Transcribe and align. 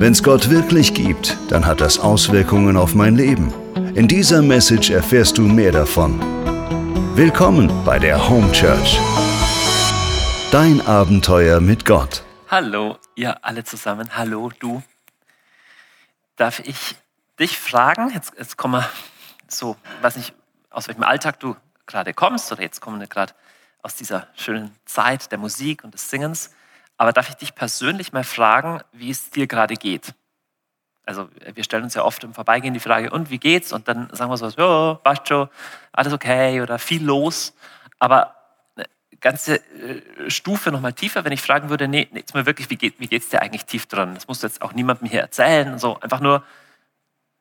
Wenn 0.00 0.12
es 0.12 0.22
Gott 0.22 0.48
wirklich 0.48 0.94
gibt, 0.94 1.36
dann 1.50 1.66
hat 1.66 1.80
das 1.80 1.98
Auswirkungen 1.98 2.76
auf 2.76 2.94
mein 2.94 3.16
Leben. 3.16 3.52
In 3.96 4.06
dieser 4.06 4.42
Message 4.42 4.90
erfährst 4.90 5.38
du 5.38 5.42
mehr 5.42 5.72
davon. 5.72 6.20
Willkommen 7.16 7.68
bei 7.84 7.98
der 7.98 8.28
Home 8.28 8.52
Church. 8.52 8.96
Dein 10.52 10.80
Abenteuer 10.86 11.58
mit 11.58 11.84
Gott. 11.84 12.22
Hallo, 12.46 12.96
ihr 13.16 13.44
alle 13.44 13.64
zusammen. 13.64 14.16
Hallo, 14.16 14.52
du. 14.60 14.84
Darf 16.36 16.60
ich 16.60 16.94
dich 17.40 17.58
fragen? 17.58 18.12
Jetzt, 18.14 18.34
jetzt 18.38 18.56
kommen 18.56 18.74
wir 18.74 18.88
so, 19.48 19.74
weiß 20.02 20.16
nicht, 20.16 20.32
aus 20.70 20.86
welchem 20.86 21.02
Alltag 21.02 21.40
du 21.40 21.56
gerade 21.86 22.14
kommst 22.14 22.52
oder 22.52 22.62
jetzt 22.62 22.80
kommen 22.80 23.00
wir 23.00 23.08
gerade 23.08 23.32
aus 23.82 23.96
dieser 23.96 24.28
schönen 24.36 24.70
Zeit 24.84 25.32
der 25.32 25.38
Musik 25.38 25.82
und 25.82 25.92
des 25.92 26.08
Singens. 26.08 26.50
Aber 26.98 27.12
darf 27.12 27.30
ich 27.30 27.36
dich 27.36 27.54
persönlich 27.54 28.12
mal 28.12 28.24
fragen, 28.24 28.82
wie 28.92 29.10
es 29.10 29.30
dir 29.30 29.46
gerade 29.46 29.74
geht? 29.74 30.14
Also 31.06 31.30
wir 31.54 31.64
stellen 31.64 31.84
uns 31.84 31.94
ja 31.94 32.04
oft 32.04 32.22
im 32.24 32.34
Vorbeigehen 32.34 32.74
die 32.74 32.80
Frage, 32.80 33.10
und 33.10 33.30
wie 33.30 33.38
geht's? 33.38 33.72
Und 33.72 33.88
dann 33.88 34.10
sagen 34.12 34.30
wir 34.30 34.36
so, 34.36 34.48
ja, 34.48 34.94
passt 34.96 35.28
schon, 35.28 35.48
alles 35.92 36.12
okay 36.12 36.60
oder 36.60 36.78
viel 36.78 37.02
los. 37.02 37.54
Aber 37.98 38.34
eine 38.76 38.86
ganze 39.20 39.56
äh, 39.56 40.28
Stufe 40.28 40.70
nochmal 40.70 40.92
tiefer, 40.92 41.24
wenn 41.24 41.32
ich 41.32 41.40
fragen 41.40 41.70
würde, 41.70 41.88
nee, 41.88 42.08
jetzt 42.12 42.34
mal 42.34 42.44
wirklich, 42.44 42.68
wie, 42.68 42.76
geht, 42.76 43.00
wie 43.00 43.06
geht's 43.06 43.28
dir 43.30 43.40
eigentlich 43.40 43.64
tief 43.64 43.86
dran? 43.86 44.14
Das 44.14 44.28
musst 44.28 44.42
du 44.42 44.48
jetzt 44.48 44.60
auch 44.60 44.74
niemandem 44.74 45.08
hier 45.08 45.20
erzählen. 45.20 45.78
So 45.78 45.98
einfach 46.00 46.20
nur 46.20 46.44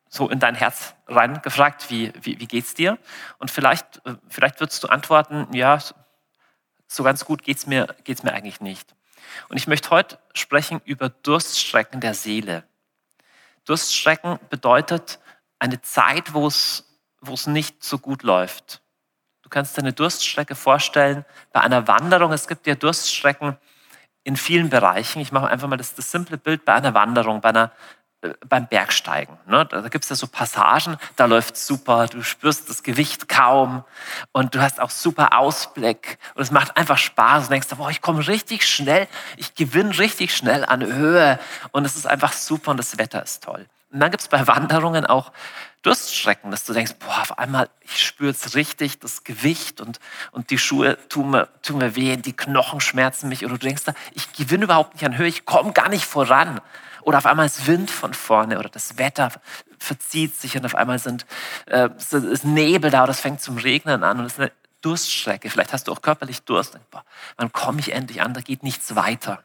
so 0.08 0.30
in 0.30 0.40
dein 0.40 0.56
Herz 0.56 0.96
rein 1.08 1.42
gefragt, 1.42 1.90
wie, 1.90 2.14
wie, 2.22 2.40
wie 2.40 2.48
geht's 2.48 2.76
dir? 2.76 2.98
Und 3.40 3.52
vielleicht, 3.52 4.06
äh, 4.06 4.16
vielleicht 4.30 4.60
würdest 4.60 4.84
du 4.84 4.88
antworten, 4.88 5.48
ja, 5.52 5.80
so 6.88 7.04
ganz 7.04 7.26
gut 7.26 7.44
geht's 7.44 7.66
mir, 7.68 7.88
geht's 8.06 8.24
mir 8.24 8.34
eigentlich 8.34 8.62
nicht. 8.62 8.97
Und 9.50 9.58
ich 9.58 9.68
möchte 9.68 9.90
heute 9.90 10.20
sprechen 10.34 10.82
über 10.86 11.10
Durststrecken 11.10 12.02
der 12.02 12.14
Seele. 12.14 12.64
Durststrecken 13.66 14.40
bedeutet 14.50 15.20
eine 15.60 15.82
Zeit, 15.82 16.34
wo 16.34 16.48
es, 16.48 17.00
wo 17.22 17.34
es 17.34 17.48
nicht 17.48 17.84
so 17.84 17.98
gut 18.00 18.24
läuft. 18.24 18.82
Du 19.42 19.50
kannst 19.50 19.78
dir 19.78 19.82
eine 19.82 19.94
Durststrecke 19.94 20.56
vorstellen 20.56 21.26
bei 21.54 21.62
einer 21.62 21.88
Wanderung. 21.88 22.32
Es 22.34 22.48
gibt 22.48 22.68
ja 22.68 22.76
Durststrecken 22.76 23.58
in 24.24 24.36
vielen 24.36 24.70
Bereichen. 24.70 25.22
Ich 25.22 25.32
mache 25.32 25.48
einfach 25.48 25.70
mal 25.70 25.78
das, 25.78 25.96
das 25.96 26.12
simple 26.12 26.38
Bild 26.38 26.66
bei 26.66 26.74
einer 26.74 26.94
Wanderung, 26.94 27.40
bei 27.40 27.50
einer 27.50 27.72
beim 28.48 28.68
Bergsteigen. 28.68 29.38
Ne? 29.46 29.66
Da 29.66 29.88
gibt 29.90 30.04
es 30.04 30.10
ja 30.10 30.16
so 30.16 30.28
Passagen, 30.28 30.98
da 31.16 31.26
läuft 31.26 31.56
super, 31.56 32.08
du 32.08 32.24
spürst 32.24 32.70
das 32.70 32.82
Gewicht 32.82 33.30
kaum 33.30 33.84
und 34.32 34.56
du 34.56 34.62
hast 34.62 34.82
auch 34.82 34.90
super 34.90 35.38
Ausblick 35.38 36.18
und 36.34 36.42
es 36.42 36.52
macht 36.52 36.78
einfach 36.78 36.98
Spaß 36.98 37.44
und 37.44 37.52
denkst, 37.52 37.68
boah, 37.78 37.90
ich 37.90 38.02
komme 38.02 38.28
richtig 38.28 38.68
schnell, 38.68 39.08
ich 39.38 39.54
gewinne 39.54 39.98
richtig 40.00 40.36
schnell 40.36 40.66
an 40.66 40.84
Höhe 40.84 41.40
und 41.72 41.86
es 41.86 41.96
ist 41.96 42.08
einfach 42.08 42.34
super 42.34 42.72
und 42.72 42.78
das 42.78 42.98
Wetter 42.98 43.22
ist 43.22 43.44
toll. 43.44 43.68
Und 43.92 44.00
dann 44.02 44.12
gibt 44.12 44.22
es 44.22 44.28
bei 44.28 44.48
Wanderungen 44.48 45.06
auch 45.06 45.32
Durststrecken, 45.84 46.52
dass 46.52 46.66
du 46.66 46.74
denkst, 46.74 46.96
boah, 47.00 47.22
auf 47.22 47.38
einmal, 47.38 47.70
ich 47.82 48.06
spüre 48.06 48.32
es 48.32 48.56
richtig, 48.56 49.00
das 49.00 49.24
Gewicht 49.24 49.80
und, 49.80 50.00
und 50.32 50.50
die 50.50 50.58
Schuhe 50.58 50.98
tun 51.08 51.30
mir, 51.30 51.48
tun 51.62 51.78
mir 51.78 51.96
weh, 51.96 52.18
die 52.18 52.36
Knochen 52.36 52.82
schmerzen 52.82 53.30
mich 53.30 53.46
oder 53.46 53.54
du 53.54 53.68
denkst, 53.68 53.84
ich 54.14 54.34
gewinne 54.34 54.66
überhaupt 54.66 54.96
nicht 54.96 55.06
an 55.06 55.18
Höhe, 55.18 55.28
ich 55.28 55.46
komme 55.46 55.72
gar 55.72 55.88
nicht 55.88 56.04
voran. 56.04 56.60
Oder 57.08 57.20
auf 57.20 57.26
einmal 57.26 57.46
ist 57.46 57.68
Wind 57.68 57.90
von 57.90 58.14
vorne 58.14 58.60
oder 58.60 58.68
das 58.68 58.98
Wetter 58.98 59.32
verzieht 59.80 60.36
sich 60.36 60.58
und 60.58 60.66
auf 60.66 60.76
einmal 60.76 61.00
sind, 61.00 61.26
äh, 61.68 61.88
ist 61.96 62.44
Nebel 62.44 62.92
da 62.92 63.04
oder 63.04 63.12
es 63.12 63.22
fängt 63.22 63.40
zum 63.40 63.58
Regnen 63.58 64.04
an 64.04 64.20
und 64.20 64.26
es 64.26 64.34
ist 64.34 64.40
eine 64.42 64.52
Durststrecke. 64.82 65.50
Vielleicht 65.50 65.72
hast 65.72 65.88
du 65.88 65.94
auch 65.94 66.02
körperlich 66.02 66.42
Durst. 66.42 66.78
Boah, 66.92 67.06
wann 67.38 67.54
komme 67.54 67.80
ich 67.80 67.94
endlich 67.94 68.22
an? 68.22 68.34
Da 68.34 68.42
geht 68.42 68.62
nichts 68.62 68.94
weiter. 68.98 69.42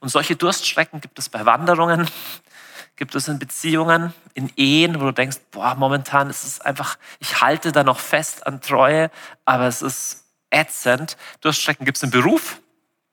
Und 0.00 0.08
solche 0.08 0.36
Durststrecken 0.36 1.02
gibt 1.02 1.18
es 1.18 1.28
bei 1.28 1.44
Wanderungen, 1.44 2.08
gibt 2.96 3.14
es 3.14 3.28
in 3.28 3.38
Beziehungen, 3.38 4.14
in 4.32 4.50
Ehen, 4.56 4.98
wo 4.98 5.04
du 5.04 5.12
denkst, 5.12 5.36
boah, 5.50 5.74
momentan 5.74 6.30
ist 6.30 6.44
es 6.44 6.62
einfach, 6.62 6.96
ich 7.18 7.42
halte 7.42 7.72
da 7.72 7.84
noch 7.84 7.98
fest 7.98 8.46
an 8.46 8.62
Treue, 8.62 9.10
aber 9.44 9.66
es 9.66 9.82
ist 9.82 10.24
ätzend. 10.48 11.18
Durststrecken 11.42 11.84
gibt 11.84 11.98
es 11.98 12.04
im 12.04 12.10
Beruf, 12.10 12.58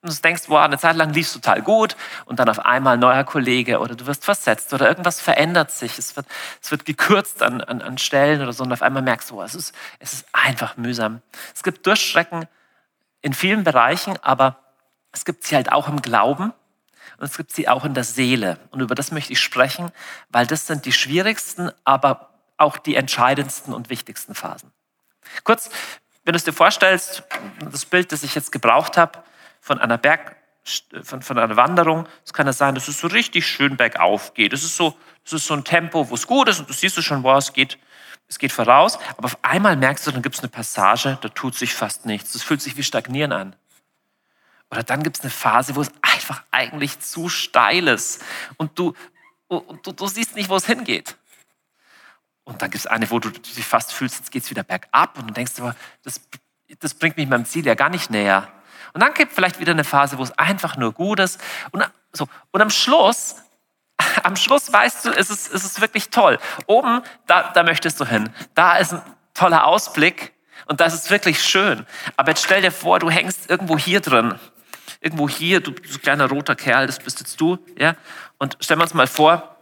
und 0.03 0.11
du 0.15 0.21
denkst, 0.21 0.43
wow, 0.47 0.59
eine 0.59 0.77
Zeit 0.77 0.95
lang 0.97 1.13
lief 1.13 1.27
es 1.27 1.33
total 1.33 1.61
gut 1.61 1.95
und 2.25 2.39
dann 2.39 2.49
auf 2.49 2.59
einmal 2.59 2.95
ein 2.95 2.99
neuer 2.99 3.23
Kollege 3.23 3.79
oder 3.79 3.95
du 3.95 4.05
wirst 4.05 4.25
versetzt 4.25 4.73
oder 4.73 4.87
irgendwas 4.87 5.21
verändert 5.21 5.71
sich. 5.71 5.97
Es 5.97 6.15
wird, 6.15 6.25
es 6.61 6.71
wird 6.71 6.85
gekürzt 6.85 7.41
an, 7.41 7.61
an, 7.61 7.81
an 7.81 7.97
Stellen 7.97 8.41
oder 8.41 8.51
so 8.51 8.63
und 8.63 8.73
auf 8.73 8.81
einmal 8.81 9.01
merkst 9.01 9.31
du, 9.31 9.35
wow, 9.35 9.45
es, 9.45 9.55
ist, 9.55 9.73
es 9.99 10.13
ist 10.13 10.25
einfach 10.33 10.75
mühsam. 10.75 11.21
Es 11.55 11.63
gibt 11.63 11.87
Durchstrecken 11.87 12.47
in 13.21 13.33
vielen 13.33 13.63
Bereichen, 13.63 14.17
aber 14.21 14.57
es 15.13 15.23
gibt 15.23 15.45
sie 15.45 15.55
halt 15.55 15.71
auch 15.71 15.87
im 15.87 16.01
Glauben 16.01 16.51
und 17.17 17.25
es 17.25 17.37
gibt 17.37 17.51
sie 17.51 17.69
auch 17.69 17.85
in 17.85 17.93
der 17.93 18.03
Seele. 18.03 18.59
Und 18.71 18.81
über 18.81 18.95
das 18.95 19.11
möchte 19.11 19.31
ich 19.31 19.39
sprechen, 19.39 19.91
weil 20.29 20.45
das 20.45 20.67
sind 20.67 20.85
die 20.85 20.91
schwierigsten, 20.91 21.71
aber 21.85 22.31
auch 22.57 22.77
die 22.77 22.95
entscheidendsten 22.95 23.73
und 23.73 23.89
wichtigsten 23.89 24.35
Phasen. 24.35 24.71
Kurz, 25.45 25.69
wenn 26.25 26.33
du 26.33 26.37
es 26.37 26.43
dir 26.43 26.53
vorstellst, 26.53 27.23
das 27.71 27.85
Bild, 27.85 28.11
das 28.11 28.23
ich 28.23 28.35
jetzt 28.35 28.51
gebraucht 28.51 28.97
habe, 28.97 29.23
von 29.63 29.79
einer 29.79 29.97
Berg, 29.97 30.35
von, 31.03 31.21
von 31.21 31.39
einer 31.39 31.55
Wanderung, 31.55 32.05
es 32.25 32.33
kann 32.33 32.45
ja 32.45 32.51
sein, 32.51 32.75
dass 32.75 32.89
es 32.89 32.99
so 32.99 33.07
richtig 33.07 33.47
schön 33.47 33.77
bergauf 33.77 34.33
geht. 34.33 34.51
Das 34.51 34.61
ist 34.61 34.75
so, 34.75 34.97
das 35.23 35.31
ist 35.31 35.47
so 35.47 35.53
ein 35.53 35.63
Tempo, 35.63 36.09
wo 36.09 36.15
es 36.15 36.27
gut 36.27 36.49
ist 36.49 36.59
und 36.59 36.69
du 36.69 36.73
siehst 36.73 36.97
es 36.97 37.05
schon, 37.05 37.23
wow, 37.23 37.37
es 37.37 37.53
geht, 37.53 37.77
es 38.27 38.39
geht 38.39 38.51
voraus. 38.51 38.99
Aber 39.15 39.27
auf 39.27 39.37
einmal 39.41 39.77
merkst 39.77 40.05
du, 40.05 40.11
dann 40.11 40.21
gibt 40.21 40.35
es 40.35 40.41
eine 40.41 40.49
Passage, 40.49 41.17
da 41.21 41.29
tut 41.29 41.55
sich 41.55 41.73
fast 41.73 42.05
nichts. 42.05 42.33
Das 42.33 42.43
fühlt 42.43 42.61
sich 42.61 42.75
wie 42.75 42.83
Stagnieren 42.83 43.31
an. 43.31 43.55
Oder 44.69 44.83
dann 44.83 45.01
gibt 45.01 45.15
es 45.15 45.21
eine 45.21 45.31
Phase, 45.31 45.77
wo 45.77 45.81
es 45.81 45.91
einfach 46.01 46.43
eigentlich 46.51 46.99
zu 46.99 47.29
steil 47.29 47.87
ist 47.87 48.21
und 48.57 48.77
du, 48.77 48.93
und 49.47 49.87
du, 49.87 49.93
du 49.93 50.07
siehst 50.07 50.35
nicht, 50.35 50.49
wo 50.49 50.57
es 50.57 50.65
hingeht. 50.65 51.15
Und 52.43 52.61
dann 52.61 52.69
gibt 52.69 52.83
es 52.83 52.87
eine, 52.87 53.09
wo 53.09 53.19
du 53.19 53.29
dich 53.29 53.65
fast 53.65 53.93
fühlst, 53.93 54.17
jetzt 54.17 54.31
geht 54.31 54.43
es 54.43 54.49
wieder 54.49 54.63
bergab 54.63 55.17
und 55.17 55.27
du 55.29 55.33
denkst, 55.33 55.53
aber 55.59 55.73
das, 56.03 56.19
das 56.79 56.93
bringt 56.95 57.15
mich 57.15 57.29
meinem 57.29 57.45
Ziel 57.45 57.65
ja 57.65 57.75
gar 57.75 57.87
nicht 57.87 58.09
näher. 58.09 58.51
Und 58.93 59.01
dann 59.01 59.13
gibt 59.13 59.33
vielleicht 59.33 59.59
wieder 59.59 59.71
eine 59.71 59.83
Phase, 59.83 60.17
wo 60.17 60.23
es 60.23 60.37
einfach 60.37 60.77
nur 60.77 60.93
gut 60.93 61.19
ist. 61.19 61.41
Und, 61.71 61.83
so. 62.11 62.27
und 62.51 62.61
am 62.61 62.69
Schluss, 62.69 63.35
am 64.23 64.35
Schluss 64.35 64.71
weißt 64.71 65.05
du, 65.05 65.09
ist 65.09 65.29
es, 65.29 65.47
ist 65.47 65.63
es 65.63 65.81
wirklich 65.81 66.09
toll. 66.09 66.37
Oben, 66.67 67.01
da, 67.25 67.51
da 67.53 67.63
möchtest 67.63 67.99
du 67.99 68.05
hin. 68.05 68.29
Da 68.53 68.77
ist 68.77 68.93
ein 68.93 69.01
toller 69.33 69.65
Ausblick 69.65 70.33
und 70.65 70.79
das 70.79 70.93
ist 70.93 71.09
wirklich 71.09 71.43
schön. 71.43 71.85
Aber 72.17 72.31
jetzt 72.31 72.43
stell 72.43 72.61
dir 72.61 72.71
vor, 72.71 72.99
du 72.99 73.09
hängst 73.09 73.49
irgendwo 73.49 73.77
hier 73.77 73.99
drin. 73.99 74.35
Irgendwo 75.01 75.27
hier, 75.27 75.59
du, 75.59 75.71
du 75.71 75.99
kleiner 75.99 76.29
roter 76.29 76.55
Kerl, 76.55 76.87
das 76.87 76.99
bist 76.99 77.19
jetzt 77.19 77.41
du. 77.41 77.57
Ja? 77.77 77.95
Und 78.37 78.57
stellen 78.61 78.79
wir 78.79 78.83
uns 78.83 78.93
mal 78.93 79.07
vor, 79.07 79.57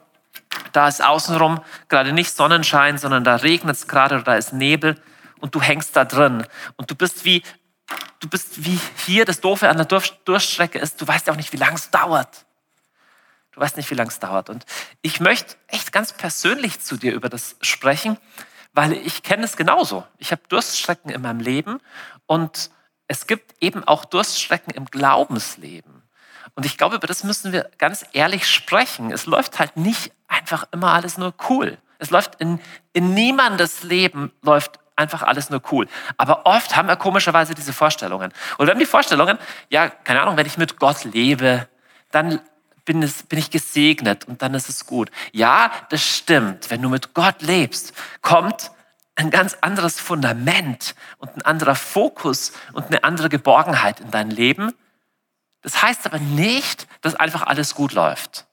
da 0.74 0.88
ist 0.88 1.04
außenrum 1.04 1.62
gerade 1.90 2.14
nicht 2.14 2.36
Sonnenschein, 2.36 2.98
sondern 2.98 3.24
da 3.24 3.38
regnet 3.38 3.76
es 3.76 3.88
gerade 3.88 4.16
oder 4.16 4.24
da 4.24 4.36
ist 4.36 4.54
Nebel 4.54 4.96
und 5.40 5.56
du 5.56 5.62
hängst 5.62 5.96
da 5.96 6.06
drin. 6.06 6.46
Und 6.76 6.92
du 6.92 6.96
bist 6.96 7.26
wie 7.26 7.44
du 8.20 8.30
bist 8.30 8.66
wie 8.66 8.80
hier 9.06 9.26
das 9.26 9.42
Doofe 9.42 9.70
an 9.70 9.78
der 9.78 9.86
Durchstrecke 9.86 10.80
ist, 10.80 11.02
du 11.02 11.08
weißt 11.08 11.28
ja 11.28 11.34
auch 11.34 11.38
nicht, 11.38 11.54
wie 11.54 11.58
lange 11.58 11.76
es 11.76 11.90
dauert. 11.92 12.46
Du 13.52 13.60
weißt 13.60 13.78
nicht, 13.78 13.90
wie 13.92 13.96
lange 13.96 14.10
es 14.10 14.20
dauert. 14.20 14.50
Und 14.50 14.66
ich 15.02 15.20
möchte 15.20 15.56
echt 15.68 15.92
ganz 15.92 16.14
persönlich 16.14 16.80
zu 16.80 16.96
dir 16.96 17.14
über 17.14 17.28
das 17.30 17.58
sprechen, 17.62 18.18
weil 18.74 18.94
ich 18.94 19.24
kenne 19.24 19.44
es 19.44 19.58
genauso. 19.58 20.06
Ich 20.18 20.32
habe 20.32 20.42
Durststrecken 20.48 21.12
in 21.12 21.22
meinem 21.22 21.42
Leben 21.42 21.80
und 22.28 22.72
es 23.08 23.28
gibt 23.28 23.56
eben 23.60 23.84
auch 23.84 24.06
Durststrecken 24.06 24.74
im 24.74 24.86
Glaubensleben. 24.86 26.02
Und 26.56 26.66
ich 26.66 26.78
glaube, 26.78 26.96
über 26.96 27.08
das 27.08 27.24
müssen 27.24 27.52
wir 27.52 27.70
ganz 27.78 28.06
ehrlich 28.14 28.48
sprechen. 28.50 29.12
Es 29.12 29.26
läuft 29.26 29.60
halt 29.60 29.76
nicht 29.78 30.14
einfach 30.28 30.66
immer 30.72 30.94
alles 30.94 31.18
nur 31.18 31.34
cool. 31.50 31.78
Es 32.00 32.10
läuft 32.10 32.36
in, 32.36 32.60
in 32.94 33.14
niemandes 33.14 33.84
Leben 33.84 34.32
läuft 34.42 34.80
einfach 34.96 35.24
alles 35.24 35.50
nur 35.50 35.62
cool. 35.72 35.88
Aber 36.18 36.46
oft 36.46 36.76
haben 36.76 36.88
wir 36.88 36.96
komischerweise 36.96 37.56
diese 37.56 37.74
Vorstellungen. 37.74 38.32
Und 38.58 38.68
wir 38.68 38.72
haben 38.72 38.80
die 38.80 38.86
Vorstellungen, 38.86 39.38
ja, 39.70 39.90
keine 39.90 40.22
Ahnung, 40.22 40.38
wenn 40.38 40.46
ich 40.46 40.58
mit 40.58 40.78
Gott 40.78 41.04
lebe, 41.06 41.68
dann 42.12 42.42
bin, 42.86 43.04
es, 43.04 43.24
bin 43.24 43.40
ich 43.40 43.52
gesegnet 43.52 44.28
und 44.28 44.42
dann 44.42 44.54
ist 44.54 44.70
es 44.70 44.86
gut. 44.86 45.12
Ja, 45.32 45.72
das 45.90 46.02
stimmt. 46.02 46.70
Wenn 46.70 46.82
du 46.82 46.90
mit 46.90 47.14
Gott 47.14 47.42
lebst, 47.42 47.94
kommt 48.22 48.72
ein 49.16 49.30
ganz 49.30 49.58
anderes 49.62 50.00
Fundament 50.00 50.96
und 51.18 51.36
ein 51.36 51.42
anderer 51.44 51.76
Fokus 51.76 52.54
und 52.74 52.88
eine 52.88 53.04
andere 53.04 53.30
Geborgenheit 53.30 54.00
in 54.00 54.12
dein 54.12 54.30
Leben. 54.30 54.74
Das 55.62 55.82
heißt 55.82 56.06
aber 56.06 56.20
nicht, 56.20 56.88
dass 57.02 57.16
einfach 57.16 57.44
alles 57.44 57.76
gut 57.76 57.94
läuft. 57.94 58.48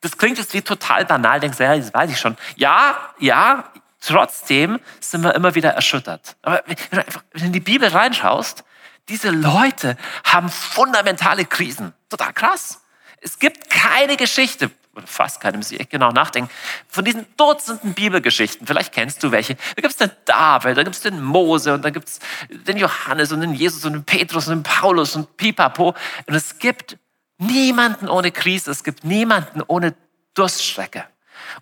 Das 0.00 0.16
klingt 0.16 0.38
jetzt 0.38 0.54
wie 0.54 0.62
total 0.62 1.04
banal, 1.04 1.40
denkst 1.40 1.58
du, 1.58 1.64
ja, 1.64 1.76
das 1.76 1.92
weiß 1.92 2.10
ich 2.10 2.18
schon. 2.18 2.36
Ja, 2.56 2.96
ja, 3.18 3.64
Trotzdem 4.04 4.80
sind 5.00 5.22
wir 5.22 5.34
immer 5.34 5.54
wieder 5.54 5.70
erschüttert. 5.70 6.36
Aber 6.42 6.62
wenn 6.66 6.76
du 6.90 7.06
einfach 7.06 7.22
in 7.34 7.52
die 7.52 7.60
Bibel 7.60 7.88
reinschaust, 7.88 8.64
diese 9.08 9.30
Leute 9.30 9.96
haben 10.24 10.48
fundamentale 10.48 11.44
Krisen. 11.44 11.92
Total 12.08 12.32
krass. 12.32 12.80
Es 13.20 13.38
gibt 13.38 13.70
keine 13.70 14.16
Geschichte, 14.16 14.70
oder 14.94 15.06
fast 15.06 15.40
keine, 15.40 15.56
muss 15.56 15.70
ich 15.70 15.78
echt 15.78 15.90
genau 15.90 16.10
nachdenken, 16.10 16.50
von 16.88 17.04
diesen 17.04 17.26
Dutzenden 17.36 17.94
Bibelgeschichten. 17.94 18.66
Vielleicht 18.66 18.92
kennst 18.92 19.22
du 19.22 19.30
welche. 19.30 19.54
Da 19.54 19.82
gibt 19.82 19.92
es 19.92 19.96
den 19.96 20.10
David, 20.24 20.76
da 20.76 20.82
gibt 20.82 20.96
es 20.96 21.02
den 21.02 21.22
Mose 21.22 21.72
und 21.72 21.84
da 21.84 21.90
gibt 21.90 22.08
es 22.08 22.18
den 22.50 22.76
Johannes 22.76 23.30
und 23.30 23.40
den 23.40 23.54
Jesus 23.54 23.84
und 23.84 23.92
den 23.92 24.04
Petrus 24.04 24.48
und 24.48 24.56
den 24.56 24.62
Paulus 24.64 25.14
und 25.14 25.36
Pipapo. 25.36 25.94
Und 26.26 26.34
es 26.34 26.58
gibt 26.58 26.98
niemanden 27.38 28.08
ohne 28.08 28.32
Krise, 28.32 28.72
es 28.72 28.82
gibt 28.82 29.04
niemanden 29.04 29.62
ohne 29.66 29.94
Durststrecke. 30.34 31.04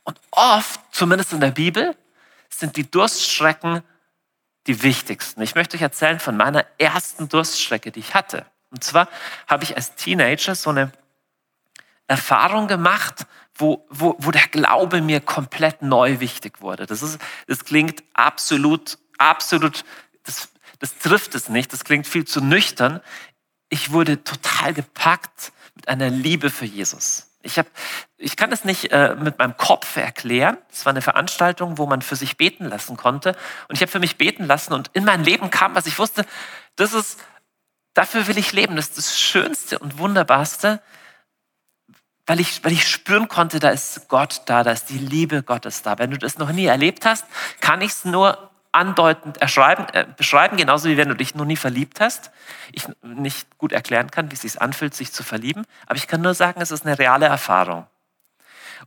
Und 0.04 0.18
oft, 0.30 0.80
zumindest 0.90 1.32
in 1.32 1.40
der 1.40 1.50
Bibel, 1.50 1.96
sind 2.60 2.76
die 2.76 2.88
Durststrecken 2.88 3.82
die 4.66 4.82
wichtigsten. 4.82 5.40
Ich 5.42 5.54
möchte 5.54 5.76
euch 5.76 5.82
erzählen 5.82 6.20
von 6.20 6.36
meiner 6.36 6.64
ersten 6.78 7.28
Durststrecke, 7.28 7.90
die 7.90 8.00
ich 8.00 8.14
hatte. 8.14 8.46
Und 8.70 8.84
zwar 8.84 9.08
habe 9.48 9.64
ich 9.64 9.74
als 9.74 9.96
Teenager 9.96 10.54
so 10.54 10.70
eine 10.70 10.92
Erfahrung 12.06 12.68
gemacht, 12.68 13.26
wo, 13.54 13.86
wo, 13.88 14.16
wo 14.18 14.30
der 14.30 14.46
Glaube 14.48 15.00
mir 15.00 15.20
komplett 15.20 15.82
neu 15.82 16.20
wichtig 16.20 16.60
wurde. 16.60 16.86
Das, 16.86 17.02
ist, 17.02 17.18
das 17.46 17.64
klingt 17.64 18.02
absolut, 18.14 18.98
absolut, 19.18 19.84
das, 20.24 20.50
das 20.78 20.98
trifft 20.98 21.34
es 21.34 21.48
nicht, 21.48 21.72
das 21.72 21.84
klingt 21.84 22.06
viel 22.06 22.26
zu 22.26 22.40
nüchtern. 22.40 23.00
Ich 23.70 23.92
wurde 23.92 24.22
total 24.24 24.74
gepackt 24.74 25.52
mit 25.74 25.88
einer 25.88 26.10
Liebe 26.10 26.50
für 26.50 26.66
Jesus. 26.66 27.29
Ich, 27.42 27.58
hab, 27.58 27.66
ich 28.18 28.36
kann 28.36 28.52
es 28.52 28.64
nicht 28.64 28.92
äh, 28.92 29.14
mit 29.14 29.38
meinem 29.38 29.56
Kopf 29.56 29.96
erklären. 29.96 30.58
Es 30.70 30.84
war 30.84 30.90
eine 30.90 31.00
Veranstaltung, 31.00 31.78
wo 31.78 31.86
man 31.86 32.02
für 32.02 32.16
sich 32.16 32.36
beten 32.36 32.66
lassen 32.66 32.96
konnte. 32.96 33.34
Und 33.68 33.76
ich 33.76 33.80
habe 33.80 33.90
für 33.90 33.98
mich 33.98 34.18
beten 34.18 34.44
lassen 34.44 34.74
und 34.74 34.90
in 34.92 35.04
mein 35.04 35.24
Leben 35.24 35.50
kam, 35.50 35.74
was 35.74 35.86
ich 35.86 35.98
wusste, 35.98 36.26
das 36.76 36.92
ist, 36.92 37.18
dafür 37.94 38.26
will 38.26 38.36
ich 38.36 38.52
leben. 38.52 38.76
Das 38.76 38.88
ist 38.88 38.98
das 38.98 39.20
Schönste 39.20 39.78
und 39.78 39.98
Wunderbarste, 39.98 40.82
weil 42.26 42.40
ich, 42.40 42.62
weil 42.62 42.72
ich 42.72 42.86
spüren 42.86 43.28
konnte, 43.28 43.58
da 43.58 43.70
ist 43.70 44.08
Gott 44.08 44.42
da, 44.46 44.62
da 44.62 44.72
ist 44.72 44.90
die 44.90 44.98
Liebe 44.98 45.42
Gottes 45.42 45.82
da. 45.82 45.98
Wenn 45.98 46.10
du 46.10 46.18
das 46.18 46.36
noch 46.36 46.52
nie 46.52 46.66
erlebt 46.66 47.06
hast, 47.06 47.24
kann 47.60 47.80
ich 47.80 47.92
es 47.92 48.04
nur 48.04 48.49
andeutend 48.72 49.40
äh, 49.40 50.06
beschreiben, 50.16 50.56
genauso 50.56 50.88
wie 50.88 50.96
wenn 50.96 51.08
du 51.08 51.16
dich 51.16 51.34
noch 51.34 51.44
nie 51.44 51.56
verliebt 51.56 52.00
hast. 52.00 52.30
Ich 52.72 52.84
nicht 53.02 53.58
gut 53.58 53.72
erklären 53.72 54.10
kann, 54.10 54.30
wie 54.30 54.34
es 54.34 54.42
sich 54.42 54.60
anfühlt, 54.60 54.94
sich 54.94 55.12
zu 55.12 55.22
verlieben, 55.22 55.64
aber 55.86 55.96
ich 55.96 56.06
kann 56.06 56.20
nur 56.20 56.34
sagen, 56.34 56.60
es 56.60 56.70
ist 56.70 56.86
eine 56.86 56.98
reale 56.98 57.26
Erfahrung. 57.26 57.86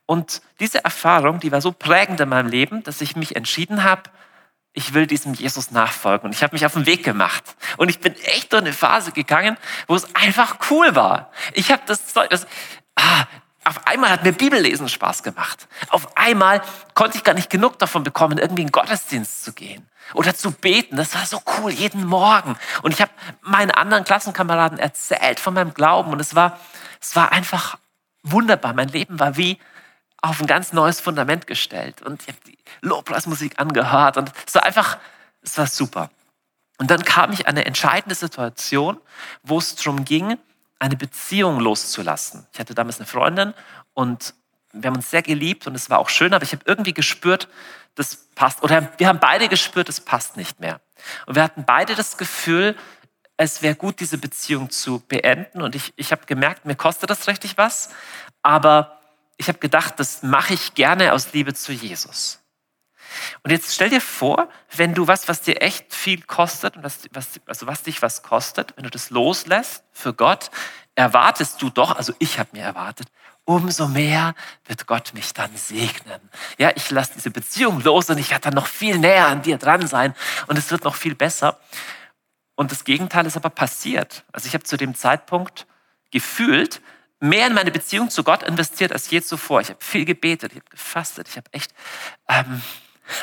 Und 0.05 0.41
diese 0.59 0.83
Erfahrung, 0.83 1.39
die 1.39 1.51
war 1.51 1.61
so 1.61 1.71
prägend 1.71 2.19
in 2.19 2.29
meinem 2.29 2.49
Leben, 2.49 2.83
dass 2.83 3.01
ich 3.01 3.15
mich 3.15 3.35
entschieden 3.35 3.83
habe, 3.83 4.03
ich 4.73 4.93
will 4.93 5.05
diesem 5.05 5.33
Jesus 5.33 5.71
nachfolgen. 5.71 6.27
Und 6.27 6.35
ich 6.35 6.41
habe 6.41 6.55
mich 6.55 6.65
auf 6.65 6.73
den 6.73 6.87
Weg 6.87 7.03
gemacht. 7.03 7.43
Und 7.77 7.89
ich 7.89 7.99
bin 7.99 8.15
echt 8.23 8.51
durch 8.53 8.63
eine 8.63 8.73
Phase 8.73 9.11
gegangen, 9.11 9.55
wo 9.87 9.95
es 9.95 10.15
einfach 10.15 10.57
cool 10.71 10.95
war. 10.95 11.31
Ich 11.53 11.71
habe 11.71 11.83
das 11.85 12.11
Zeug, 12.11 12.29
ah, 12.95 13.25
auf 13.75 13.87
einmal 13.87 14.11
hat 14.11 14.23
mir 14.23 14.33
Bibellesen 14.33 14.87
Spaß 14.87 15.23
gemacht. 15.23 15.67
Auf 15.89 16.15
einmal 16.15 16.61
konnte 16.93 17.17
ich 17.17 17.23
gar 17.23 17.33
nicht 17.33 17.49
genug 17.49 17.79
davon 17.79 18.03
bekommen, 18.03 18.37
irgendwie 18.37 18.61
in 18.61 18.67
den 18.67 18.71
Gottesdienst 18.71 19.43
zu 19.43 19.53
gehen 19.53 19.89
oder 20.13 20.35
zu 20.35 20.51
beten. 20.51 20.95
Das 20.95 21.15
war 21.15 21.25
so 21.25 21.41
cool, 21.57 21.71
jeden 21.71 22.05
Morgen. 22.05 22.55
Und 22.83 22.93
ich 22.93 23.01
habe 23.01 23.11
meinen 23.41 23.71
anderen 23.71 24.03
Klassenkameraden 24.03 24.77
erzählt 24.77 25.39
von 25.39 25.55
meinem 25.55 25.73
Glauben 25.73 26.11
und 26.11 26.19
es 26.19 26.35
war, 26.35 26.59
es 27.01 27.15
war 27.15 27.31
einfach 27.31 27.79
wunderbar. 28.21 28.73
Mein 28.73 28.89
Leben 28.89 29.19
war 29.19 29.37
wie 29.37 29.57
auf 30.21 30.39
ein 30.39 30.47
ganz 30.47 30.71
neues 30.71 31.01
Fundament 31.01 31.47
gestellt 31.47 32.03
und 32.03 32.21
ich 32.21 32.27
habe 32.27 32.37
die 32.45 32.57
Lobpreismusik 32.81 33.59
angehört 33.59 34.17
und 34.17 34.31
es 34.45 34.53
war 34.53 34.63
einfach, 34.63 34.99
es 35.41 35.57
war 35.57 35.65
super. 35.65 36.11
Und 36.77 36.91
dann 36.91 37.03
kam 37.03 37.31
ich 37.31 37.47
an 37.47 37.55
eine 37.55 37.65
entscheidende 37.65 38.15
Situation, 38.15 38.99
wo 39.41 39.57
es 39.57 39.75
darum 39.75 40.05
ging, 40.05 40.37
eine 40.83 40.97
Beziehung 40.97 41.61
loszulassen. 41.61 42.45
Ich 42.51 42.59
hatte 42.59 42.75
damals 42.75 42.97
eine 42.97 43.07
Freundin 43.07 43.53
und 43.93 44.33
wir 44.73 44.89
haben 44.89 44.97
uns 44.97 45.09
sehr 45.09 45.21
geliebt 45.21 45.65
und 45.65 45.75
es 45.75 45.89
war 45.89 45.99
auch 45.99 46.09
schön, 46.09 46.33
aber 46.33 46.43
ich 46.43 46.51
habe 46.51 46.63
irgendwie 46.65 46.93
gespürt, 46.93 47.47
das 47.95 48.27
passt. 48.35 48.63
Oder 48.63 48.91
wir 48.97 49.07
haben 49.07 49.19
beide 49.19 49.47
gespürt, 49.47 49.87
es 49.87 50.01
passt 50.01 50.35
nicht 50.35 50.59
mehr. 50.59 50.81
Und 51.25 51.35
wir 51.35 51.43
hatten 51.43 51.63
beide 51.63 51.95
das 51.95 52.17
Gefühl, 52.17 52.75
es 53.37 53.61
wäre 53.61 53.75
gut, 53.75 54.01
diese 54.01 54.17
Beziehung 54.17 54.69
zu 54.71 54.99
beenden. 55.07 55.61
Und 55.61 55.73
ich, 55.73 55.93
ich 55.95 56.11
habe 56.11 56.25
gemerkt, 56.25 56.65
mir 56.65 56.75
kostet 56.75 57.09
das 57.09 57.27
richtig 57.29 57.57
was. 57.57 57.89
Aber 58.41 58.99
ich 59.37 59.47
habe 59.47 59.59
gedacht, 59.59 59.93
das 60.01 60.21
mache 60.21 60.53
ich 60.53 60.73
gerne 60.73 61.13
aus 61.13 61.31
Liebe 61.31 61.53
zu 61.53 61.71
Jesus. 61.71 62.42
Und 63.43 63.51
jetzt 63.51 63.73
stell 63.73 63.89
dir 63.89 64.01
vor, 64.01 64.49
wenn 64.75 64.93
du 64.93 65.07
was, 65.07 65.27
was 65.27 65.41
dir 65.41 65.61
echt 65.61 65.93
viel 65.93 66.21
kostet, 66.21 66.81
was, 66.81 67.09
was, 67.11 67.39
also 67.45 67.67
was 67.67 67.83
dich 67.83 68.01
was 68.01 68.23
kostet, 68.23 68.75
wenn 68.75 68.83
du 68.83 68.89
das 68.89 69.09
loslässt 69.09 69.83
für 69.91 70.13
Gott, 70.13 70.49
erwartest 70.95 71.61
du 71.61 71.69
doch, 71.69 71.95
also 71.95 72.13
ich 72.19 72.39
habe 72.39 72.49
mir 72.53 72.63
erwartet, 72.63 73.07
umso 73.45 73.87
mehr 73.87 74.35
wird 74.65 74.87
Gott 74.87 75.13
mich 75.13 75.33
dann 75.33 75.55
segnen. 75.55 76.19
Ja, 76.57 76.71
ich 76.75 76.89
lasse 76.91 77.13
diese 77.15 77.31
Beziehung 77.31 77.81
los 77.81 78.09
und 78.09 78.17
ich 78.17 78.29
werde 78.31 78.43
dann 78.43 78.53
noch 78.53 78.67
viel 78.67 78.97
näher 78.97 79.27
an 79.27 79.41
dir 79.41 79.57
dran 79.57 79.87
sein 79.87 80.15
und 80.47 80.57
es 80.57 80.71
wird 80.71 80.83
noch 80.83 80.95
viel 80.95 81.15
besser. 81.15 81.59
Und 82.55 82.71
das 82.71 82.83
Gegenteil 82.83 83.25
ist 83.25 83.35
aber 83.35 83.49
passiert. 83.49 84.23
Also 84.31 84.47
ich 84.47 84.53
habe 84.53 84.63
zu 84.63 84.77
dem 84.77 84.95
Zeitpunkt 84.95 85.65
gefühlt 86.11 86.81
mehr 87.19 87.47
in 87.47 87.53
meine 87.53 87.71
Beziehung 87.71 88.09
zu 88.09 88.23
Gott 88.23 88.43
investiert 88.43 88.91
als 88.91 89.09
je 89.09 89.21
zuvor. 89.21 89.61
Ich 89.61 89.69
habe 89.69 89.83
viel 89.83 90.05
gebetet, 90.05 90.51
ich 90.51 90.59
habe 90.59 90.69
gefastet, 90.69 91.27
ich 91.29 91.37
habe 91.37 91.51
echt 91.51 91.73
ähm, 92.27 92.61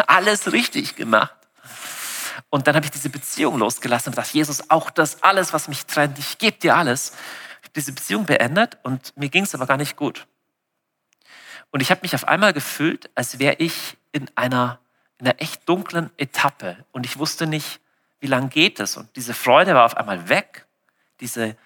alles 0.07 0.53
richtig 0.53 0.97
gemacht. 0.97 1.35
Und 2.49 2.67
dann 2.67 2.75
habe 2.75 2.87
ich 2.87 2.91
diese 2.91 3.11
Beziehung 3.11 3.59
losgelassen 3.59 4.09
und 4.09 4.17
gesagt, 4.17 4.35
Jesus, 4.35 4.71
auch 4.71 4.91
das 4.91 5.23
alles, 5.23 5.53
was 5.53 5.69
mich 5.69 5.87
trennt, 5.87 6.19
ich 6.19 6.39
gebe 6.39 6.57
dir 6.59 6.77
alles. 6.77 7.13
Ich 7.61 7.69
habe 7.69 7.73
diese 7.77 7.93
Beziehung 7.93 8.27
beendet 8.27 8.79
und 8.83 9.17
mir 9.17 9.29
ging 9.29 9.45
es 9.45 9.55
aber 9.55 9.67
gar 9.67 9.77
nicht 9.77 9.97
gut. 9.97 10.27
Und 11.71 11.81
ich 11.81 11.91
habe 11.91 12.01
mich 12.03 12.15
auf 12.15 12.27
einmal 12.27 12.53
gefühlt, 12.53 13.11
als 13.15 13.39
wäre 13.39 13.57
ich 13.59 13.97
in 14.13 14.29
einer, 14.35 14.81
in 15.19 15.27
einer 15.27 15.41
echt 15.41 15.69
dunklen 15.69 16.11
Etappe 16.17 16.85
und 16.91 17.07
ich 17.07 17.19
wusste 17.19 17.47
nicht, 17.47 17.81
wie 18.19 18.27
lange 18.27 18.49
geht 18.49 18.81
es. 18.81 18.97
Und 18.97 19.15
diese 19.17 19.35
Freude 19.35 19.75
war 19.75 19.85
auf 19.85 19.97
einmal 19.97 20.29
weg. 20.29 20.67
Diese 21.21 21.57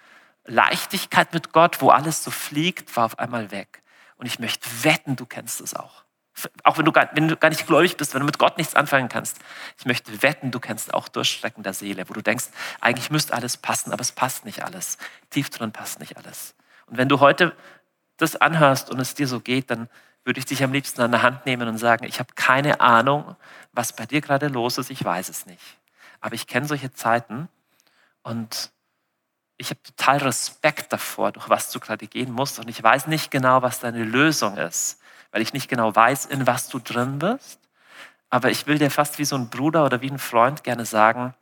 Leichtigkeit 0.45 1.33
mit 1.33 1.51
Gott, 1.51 1.81
wo 1.81 1.89
alles 1.89 2.23
so 2.23 2.29
fliegt, 2.29 2.95
war 2.95 3.05
auf 3.05 3.17
einmal 3.17 3.49
weg. 3.51 3.81
Und 4.17 4.27
ich 4.27 4.39
möchte 4.39 4.69
wetten, 4.83 5.15
du 5.15 5.25
kennst 5.25 5.59
es 5.59 5.73
auch 5.73 6.04
auch 6.63 6.77
wenn 6.77 6.85
du, 6.85 6.91
gar, 6.91 7.09
wenn 7.13 7.27
du 7.27 7.37
gar 7.37 7.49
nicht 7.49 7.65
gläubig 7.65 7.97
bist, 7.97 8.13
wenn 8.13 8.19
du 8.19 8.25
mit 8.25 8.37
Gott 8.37 8.57
nichts 8.57 8.75
anfangen 8.75 9.09
kannst, 9.09 9.39
ich 9.77 9.85
möchte 9.85 10.21
wetten, 10.21 10.51
du 10.51 10.59
kennst 10.59 10.93
auch 10.93 11.07
Durchstrecken 11.07 11.63
der 11.63 11.73
Seele, 11.73 12.07
wo 12.09 12.13
du 12.13 12.21
denkst, 12.21 12.45
eigentlich 12.81 13.09
müsste 13.09 13.33
alles 13.33 13.57
passen, 13.57 13.91
aber 13.91 14.01
es 14.01 14.11
passt 14.11 14.45
nicht 14.45 14.63
alles. 14.63 14.97
Tief 15.29 15.49
drin 15.49 15.71
passt 15.71 15.99
nicht 15.99 16.17
alles. 16.17 16.55
Und 16.87 16.97
wenn 16.97 17.09
du 17.09 17.19
heute 17.19 17.55
das 18.17 18.35
anhörst 18.35 18.89
und 18.89 18.99
es 18.99 19.13
dir 19.13 19.27
so 19.27 19.39
geht, 19.39 19.69
dann 19.71 19.89
würde 20.23 20.39
ich 20.39 20.45
dich 20.45 20.63
am 20.63 20.73
liebsten 20.73 21.01
an 21.01 21.11
der 21.11 21.21
Hand 21.21 21.45
nehmen 21.45 21.67
und 21.67 21.77
sagen, 21.77 22.05
ich 22.05 22.19
habe 22.19 22.33
keine 22.35 22.81
Ahnung, 22.81 23.35
was 23.71 23.93
bei 23.93 24.05
dir 24.05 24.21
gerade 24.21 24.47
los 24.47 24.77
ist, 24.77 24.89
ich 24.89 25.03
weiß 25.03 25.29
es 25.29 25.45
nicht. 25.45 25.77
Aber 26.19 26.35
ich 26.35 26.47
kenne 26.47 26.67
solche 26.67 26.91
Zeiten 26.91 27.47
und 28.23 28.71
ich 29.57 29.69
habe 29.69 29.81
total 29.83 30.17
Respekt 30.17 30.91
davor, 30.91 31.31
durch 31.31 31.49
was 31.49 31.71
du 31.71 31.79
gerade 31.79 32.07
gehen 32.07 32.31
musst 32.31 32.59
und 32.59 32.67
ich 32.67 32.81
weiß 32.81 33.07
nicht 33.07 33.31
genau, 33.31 33.61
was 33.61 33.79
deine 33.79 34.03
Lösung 34.03 34.57
ist 34.57 34.99
weil 35.35 35.41
ich 35.41 35.51
nicht 35.51 35.67
genau 35.67 35.93
weiß, 35.93 36.27
in 36.27 36.47
was 36.47 36.69
du 36.69 36.79
drin 36.79 37.19
bist. 37.19 37.59
Aber 38.29 38.51
ich 38.51 38.67
will 38.67 38.77
dir 38.77 38.89
fast 38.89 39.19
wie 39.19 39.25
so 39.25 39.35
ein 39.35 39.49
Bruder 39.49 39.83
oder 39.83 39.99
wie 39.99 40.09
ein 40.09 40.17
Freund 40.17 40.63
gerne 40.63 40.85
sagen, 40.85 41.33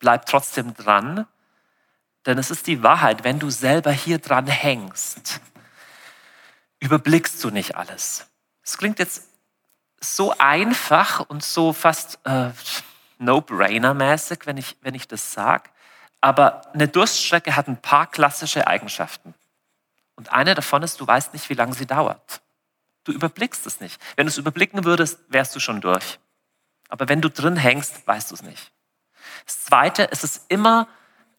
bleib 0.00 0.26
trotzdem 0.26 0.74
dran, 0.74 1.26
denn 2.26 2.36
es 2.36 2.50
ist 2.50 2.66
die 2.66 2.82
Wahrheit, 2.82 3.24
wenn 3.24 3.38
du 3.38 3.48
selber 3.48 3.90
hier 3.90 4.18
dran 4.18 4.46
hängst, 4.46 5.40
überblickst 6.78 7.42
du 7.42 7.48
nicht 7.48 7.74
alles. 7.74 8.26
Es 8.62 8.76
klingt 8.76 8.98
jetzt 8.98 9.30
so 9.98 10.34
einfach 10.36 11.20
und 11.20 11.42
so 11.42 11.72
fast 11.72 12.18
äh, 12.24 12.50
No-Brainer-mäßig, 13.16 14.40
wenn 14.44 14.58
ich, 14.58 14.76
wenn 14.82 14.94
ich 14.94 15.08
das 15.08 15.32
sage. 15.32 15.70
Aber 16.20 16.70
eine 16.74 16.88
Durststrecke 16.88 17.56
hat 17.56 17.66
ein 17.66 17.80
paar 17.80 18.10
klassische 18.10 18.66
Eigenschaften. 18.66 19.32
Und 20.16 20.34
eine 20.34 20.54
davon 20.54 20.82
ist, 20.82 21.00
du 21.00 21.06
weißt 21.06 21.32
nicht, 21.32 21.48
wie 21.48 21.54
lange 21.54 21.72
sie 21.72 21.86
dauert. 21.86 22.42
Du 23.04 23.12
überblickst 23.12 23.66
es 23.66 23.80
nicht. 23.80 24.00
Wenn 24.16 24.26
du 24.26 24.30
es 24.30 24.38
überblicken 24.38 24.84
würdest, 24.84 25.20
wärst 25.28 25.54
du 25.54 25.60
schon 25.60 25.80
durch. 25.80 26.18
Aber 26.88 27.08
wenn 27.08 27.20
du 27.20 27.30
drin 27.30 27.56
hängst, 27.56 28.06
weißt 28.06 28.30
du 28.30 28.34
es 28.34 28.42
nicht. 28.42 28.72
Das 29.46 29.64
Zweite, 29.64 30.10
es 30.10 30.24
ist 30.24 30.44
immer 30.48 30.88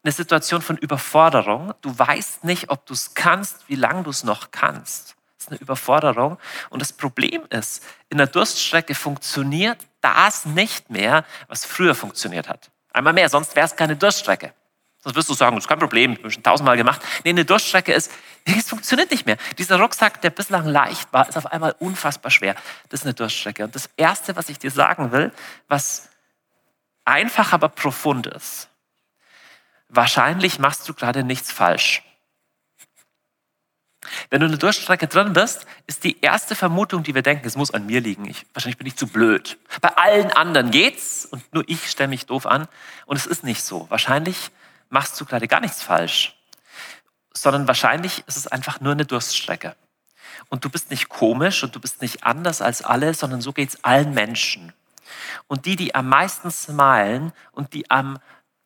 eine 0.02 0.12
Situation 0.12 0.62
von 0.62 0.76
Überforderung. 0.76 1.74
Du 1.80 1.96
weißt 1.98 2.44
nicht, 2.44 2.70
ob 2.70 2.86
du 2.86 2.94
es 2.94 3.14
kannst, 3.14 3.68
wie 3.68 3.74
lange 3.74 4.04
du 4.04 4.10
es 4.10 4.22
noch 4.22 4.50
kannst. 4.50 5.16
Das 5.36 5.46
ist 5.46 5.50
eine 5.50 5.60
Überforderung. 5.60 6.38
Und 6.70 6.80
das 6.80 6.92
Problem 6.92 7.44
ist, 7.50 7.84
in 8.08 8.18
der 8.18 8.28
Durststrecke 8.28 8.94
funktioniert 8.94 9.78
das 10.00 10.46
nicht 10.46 10.90
mehr, 10.90 11.24
was 11.48 11.64
früher 11.64 11.94
funktioniert 11.94 12.48
hat. 12.48 12.70
Einmal 12.92 13.12
mehr, 13.12 13.28
sonst 13.28 13.56
wäre 13.56 13.66
es 13.66 13.76
keine 13.76 13.96
Durststrecke. 13.96 14.54
Sonst 15.06 15.14
wirst 15.14 15.28
du 15.28 15.34
sagen, 15.34 15.54
das 15.54 15.66
ist 15.66 15.68
kein 15.68 15.78
Problem, 15.78 16.14
ich 16.14 16.18
habe 16.18 16.32
schon 16.32 16.42
tausendmal 16.42 16.76
gemacht. 16.76 17.00
Nee, 17.22 17.30
eine 17.30 17.44
Durchstrecke 17.44 17.92
ist, 17.92 18.10
es 18.44 18.68
funktioniert 18.68 19.12
nicht 19.12 19.24
mehr. 19.24 19.36
Dieser 19.56 19.78
Rucksack, 19.78 20.20
der 20.20 20.30
bislang 20.30 20.66
leicht 20.66 21.12
war, 21.12 21.28
ist 21.28 21.36
auf 21.36 21.46
einmal 21.46 21.76
unfassbar 21.78 22.32
schwer. 22.32 22.56
Das 22.88 23.02
ist 23.02 23.06
eine 23.06 23.14
Durchstrecke. 23.14 23.62
Und 23.62 23.76
das 23.76 23.88
Erste, 23.96 24.34
was 24.34 24.48
ich 24.48 24.58
dir 24.58 24.72
sagen 24.72 25.12
will, 25.12 25.30
was 25.68 26.08
einfach, 27.04 27.52
aber 27.52 27.68
profund 27.68 28.26
ist, 28.26 28.68
wahrscheinlich 29.88 30.58
machst 30.58 30.88
du 30.88 30.92
gerade 30.92 31.22
nichts 31.22 31.52
falsch. 31.52 32.02
Wenn 34.28 34.40
du 34.40 34.46
in 34.46 34.52
der 34.52 34.58
Durchstrecke 34.58 35.06
drin 35.06 35.34
bist, 35.34 35.66
ist 35.86 36.02
die 36.02 36.20
erste 36.20 36.56
Vermutung, 36.56 37.04
die 37.04 37.14
wir 37.14 37.22
denken, 37.22 37.46
es 37.46 37.54
muss 37.54 37.72
an 37.72 37.86
mir 37.86 38.00
liegen. 38.00 38.28
Ich, 38.28 38.44
wahrscheinlich 38.54 38.78
bin 38.78 38.88
ich 38.88 38.96
zu 38.96 39.06
blöd. 39.06 39.56
Bei 39.80 39.96
allen 39.96 40.32
anderen 40.32 40.72
geht's 40.72 41.26
und 41.26 41.54
nur 41.54 41.62
ich 41.68 41.88
stelle 41.88 42.08
mich 42.08 42.26
doof 42.26 42.44
an. 42.44 42.66
Und 43.04 43.16
es 43.16 43.26
ist 43.26 43.44
nicht 43.44 43.62
so. 43.62 43.86
Wahrscheinlich 43.88 44.50
machst 44.88 45.20
du 45.20 45.24
gerade 45.24 45.48
gar 45.48 45.60
nichts 45.60 45.82
falsch, 45.82 46.36
sondern 47.32 47.68
wahrscheinlich 47.68 48.24
ist 48.26 48.36
es 48.36 48.46
einfach 48.46 48.80
nur 48.80 48.92
eine 48.92 49.04
Durststrecke. 49.04 49.76
Und 50.48 50.64
du 50.64 50.70
bist 50.70 50.90
nicht 50.90 51.08
komisch 51.08 51.62
und 51.62 51.74
du 51.74 51.80
bist 51.80 52.02
nicht 52.02 52.24
anders 52.24 52.62
als 52.62 52.82
alle, 52.82 53.14
sondern 53.14 53.40
so 53.40 53.52
geht 53.52 53.70
es 53.70 53.84
allen 53.84 54.14
Menschen. 54.14 54.72
Und 55.48 55.66
die, 55.66 55.76
die 55.76 55.94
am 55.94 56.08
meisten 56.08 56.50
smilen 56.50 57.32
und 57.52 57.72
die 57.74 57.90
am 57.90 58.18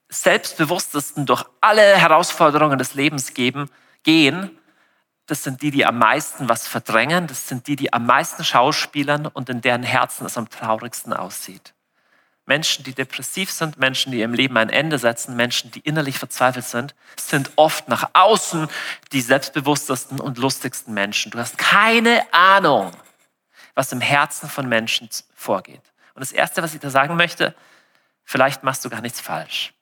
selbstbewusstesten 0.08 1.26
durch 1.26 1.44
alle 1.60 1.96
Herausforderungen 1.96 2.78
des 2.78 2.94
Lebens 2.94 3.34
geben, 3.34 3.70
gehen, 4.02 4.58
das 5.26 5.44
sind 5.44 5.62
die, 5.62 5.70
die 5.70 5.86
am 5.86 5.98
meisten 5.98 6.48
was 6.48 6.66
verdrängen, 6.66 7.28
das 7.28 7.46
sind 7.46 7.68
die, 7.68 7.76
die 7.76 7.92
am 7.92 8.04
meisten 8.06 8.42
schauspielern 8.42 9.26
und 9.26 9.48
in 9.48 9.60
deren 9.60 9.84
Herzen 9.84 10.26
es 10.26 10.36
am 10.36 10.48
traurigsten 10.48 11.12
aussieht. 11.12 11.72
Menschen, 12.50 12.82
die 12.82 12.94
depressiv 12.94 13.48
sind, 13.52 13.78
Menschen, 13.78 14.10
die 14.10 14.22
im 14.22 14.34
Leben 14.34 14.56
ein 14.56 14.70
Ende 14.70 14.98
setzen, 14.98 15.36
Menschen, 15.36 15.70
die 15.70 15.78
innerlich 15.78 16.18
verzweifelt 16.18 16.64
sind, 16.64 16.96
sind 17.16 17.52
oft 17.54 17.86
nach 17.86 18.10
außen 18.12 18.66
die 19.12 19.20
selbstbewusstesten 19.20 20.18
und 20.18 20.36
lustigsten 20.36 20.92
Menschen. 20.92 21.30
Du 21.30 21.38
hast 21.38 21.58
keine 21.58 22.26
Ahnung, 22.34 22.90
was 23.76 23.92
im 23.92 24.00
Herzen 24.00 24.48
von 24.48 24.68
Menschen 24.68 25.08
vorgeht. 25.32 25.92
Und 26.14 26.22
das 26.22 26.32
Erste, 26.32 26.60
was 26.60 26.74
ich 26.74 26.80
da 26.80 26.90
sagen 26.90 27.14
möchte, 27.14 27.54
vielleicht 28.24 28.64
machst 28.64 28.84
du 28.84 28.90
gar 28.90 29.00
nichts 29.00 29.20
falsch. 29.20 29.72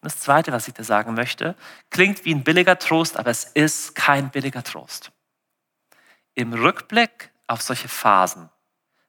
Und 0.00 0.10
das 0.10 0.18
Zweite, 0.18 0.52
was 0.52 0.68
ich 0.68 0.72
dir 0.72 0.84
sagen 0.84 1.12
möchte, 1.12 1.54
klingt 1.90 2.24
wie 2.24 2.34
ein 2.34 2.44
billiger 2.44 2.78
Trost, 2.78 3.18
aber 3.18 3.28
es 3.28 3.44
ist 3.44 3.94
kein 3.94 4.30
billiger 4.30 4.64
Trost. 4.64 5.12
Im 6.32 6.54
Rückblick 6.54 7.30
auf 7.46 7.60
solche 7.60 7.88
Phasen 7.88 8.48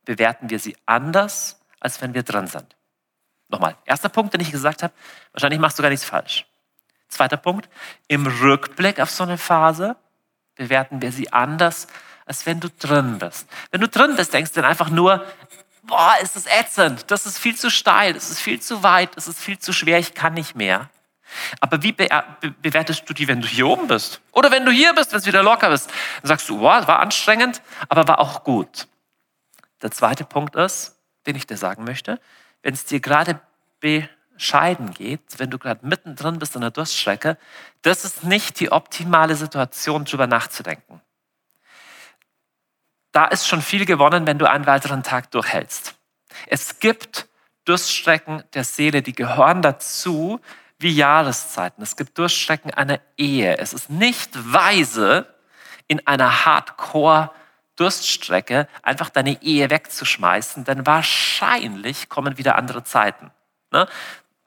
bewerten 0.04 0.50
wir 0.50 0.60
sie 0.60 0.76
anders, 0.86 1.62
als 1.80 2.02
wenn 2.02 2.14
wir 2.14 2.24
drin 2.24 2.48
sind. 2.48 2.76
Nochmal, 3.52 3.76
erster 3.86 4.10
Punkt, 4.10 4.34
den 4.34 4.42
ich 4.42 4.52
gesagt 4.52 4.82
habe, 4.82 4.94
wahrscheinlich 5.34 5.60
machst 5.60 5.78
du 5.78 5.84
gar 5.84 5.90
nichts 5.90 6.06
falsch. 6.06 6.46
Zweiter 7.10 7.38
Punkt, 7.38 7.70
im 8.08 8.26
Rückblick 8.26 9.00
auf 9.02 9.12
so 9.12 9.24
eine 9.24 9.38
Phase 9.38 9.98
bewerten 10.56 11.02
wir 11.02 11.12
sie 11.12 11.34
anders, 11.34 11.88
als 12.26 12.46
wenn 12.46 12.62
du 12.62 12.70
drin 12.70 13.20
bist. 13.20 13.48
Wenn 13.72 13.82
du 13.82 13.90
drin 13.90 14.16
bist, 14.16 14.34
denkst 14.34 14.54
du 14.54 14.62
dann 14.62 14.70
einfach 14.70 14.90
nur, 14.90 15.26
boah, 15.84 16.14
ist 16.22 16.38
das 16.38 16.46
ätzend, 16.46 17.12
das 17.12 17.26
ist 17.26 17.38
viel 17.38 17.58
zu 17.58 17.70
steil, 17.70 18.14
das 18.14 18.30
ist 18.30 18.40
viel 18.40 18.62
zu 18.62 18.84
weit, 18.84 19.18
das 19.18 19.28
ist 19.28 19.42
viel 19.42 19.60
zu 19.60 19.74
schwer, 19.74 20.00
ich 20.00 20.14
kann 20.14 20.34
nicht 20.34 20.56
mehr. 20.56 20.90
Aber 21.60 21.84
wie 21.84 21.92
be 21.92 22.08
be 22.40 22.52
bewertest 22.52 23.10
du 23.10 23.14
die, 23.14 23.28
wenn 23.28 23.42
du 23.42 23.48
hier 23.48 23.68
oben 23.68 23.88
bist? 23.88 24.22
Oder 24.32 24.52
wenn 24.52 24.66
du 24.66 24.72
hier 24.72 24.94
bist, 24.94 25.12
wenn 25.12 25.20
es 25.20 25.26
wieder 25.26 25.44
locker 25.44 25.72
ist? 25.72 25.90
Dann 26.22 26.28
sagst 26.28 26.48
du, 26.48 26.60
boah, 26.60 26.88
war 26.88 27.00
anstrengend, 27.00 27.62
aber 27.90 28.08
war 28.08 28.20
auch 28.20 28.44
gut. 28.44 28.88
Der 29.82 29.92
zweite 29.92 30.24
Punkt 30.24 30.56
ist, 30.56 30.98
den 31.26 31.36
ich 31.36 31.48
dir 31.48 31.58
sagen 31.58 31.84
möchte, 31.84 32.20
wenn 32.64 32.74
es 32.74 32.86
dir 32.86 33.00
gerade 33.00 33.40
bescheiden 33.80 34.92
geht, 34.92 35.22
wenn 35.38 35.50
du 35.50 35.58
gerade 35.58 35.86
mittendrin 35.86 36.40
bist 36.40 36.56
in 36.56 36.62
der 36.62 36.72
Durststrecke, 36.72 37.38
das 37.82 38.06
ist 38.06 38.24
nicht 38.24 38.60
die 38.60 38.72
optimale 38.72 39.36
Situation, 39.36 40.06
darüber 40.06 40.28
nachzudenken 40.28 41.02
da 43.12 43.26
ist 43.26 43.48
schon 43.48 43.62
viel 43.62 43.86
gewonnen, 43.86 44.26
wenn 44.26 44.38
du 44.38 44.50
einen 44.50 44.66
weiteren 44.66 45.04
Tag 45.04 45.32
durchhältst. 45.32 45.96
Es 46.48 46.80
gibt 46.80 47.28
Durststrecken 47.66 48.44
der 48.54 48.64
Seele, 48.64 49.02
die 49.02 49.14
gehören 49.14 49.62
dazu 49.62 50.40
wie 50.80 50.92
Jahreszeiten. 50.92 51.84
Es 51.84 51.96
gibt 51.96 52.18
Durststrecken 52.18 52.74
einer 52.74 53.00
Ehe. 53.18 53.58
Es 53.58 53.74
ist 53.74 53.90
nicht 53.90 54.32
weise, 54.52 55.28
in 55.88 56.06
einer 56.08 56.46
Hardcore-Durststrecke 57.82 58.68
einfach 58.84 59.10
deine 59.10 59.42
Ehe 59.42 59.70
wegzuschmeißen, 59.70 60.64
denn 60.64 60.86
wahrscheinlich 60.86 62.10
kommen 62.10 62.38
wieder 62.38 62.56
andere 62.56 62.84
Zeiten. 62.84 63.32
Ne? 63.72 63.88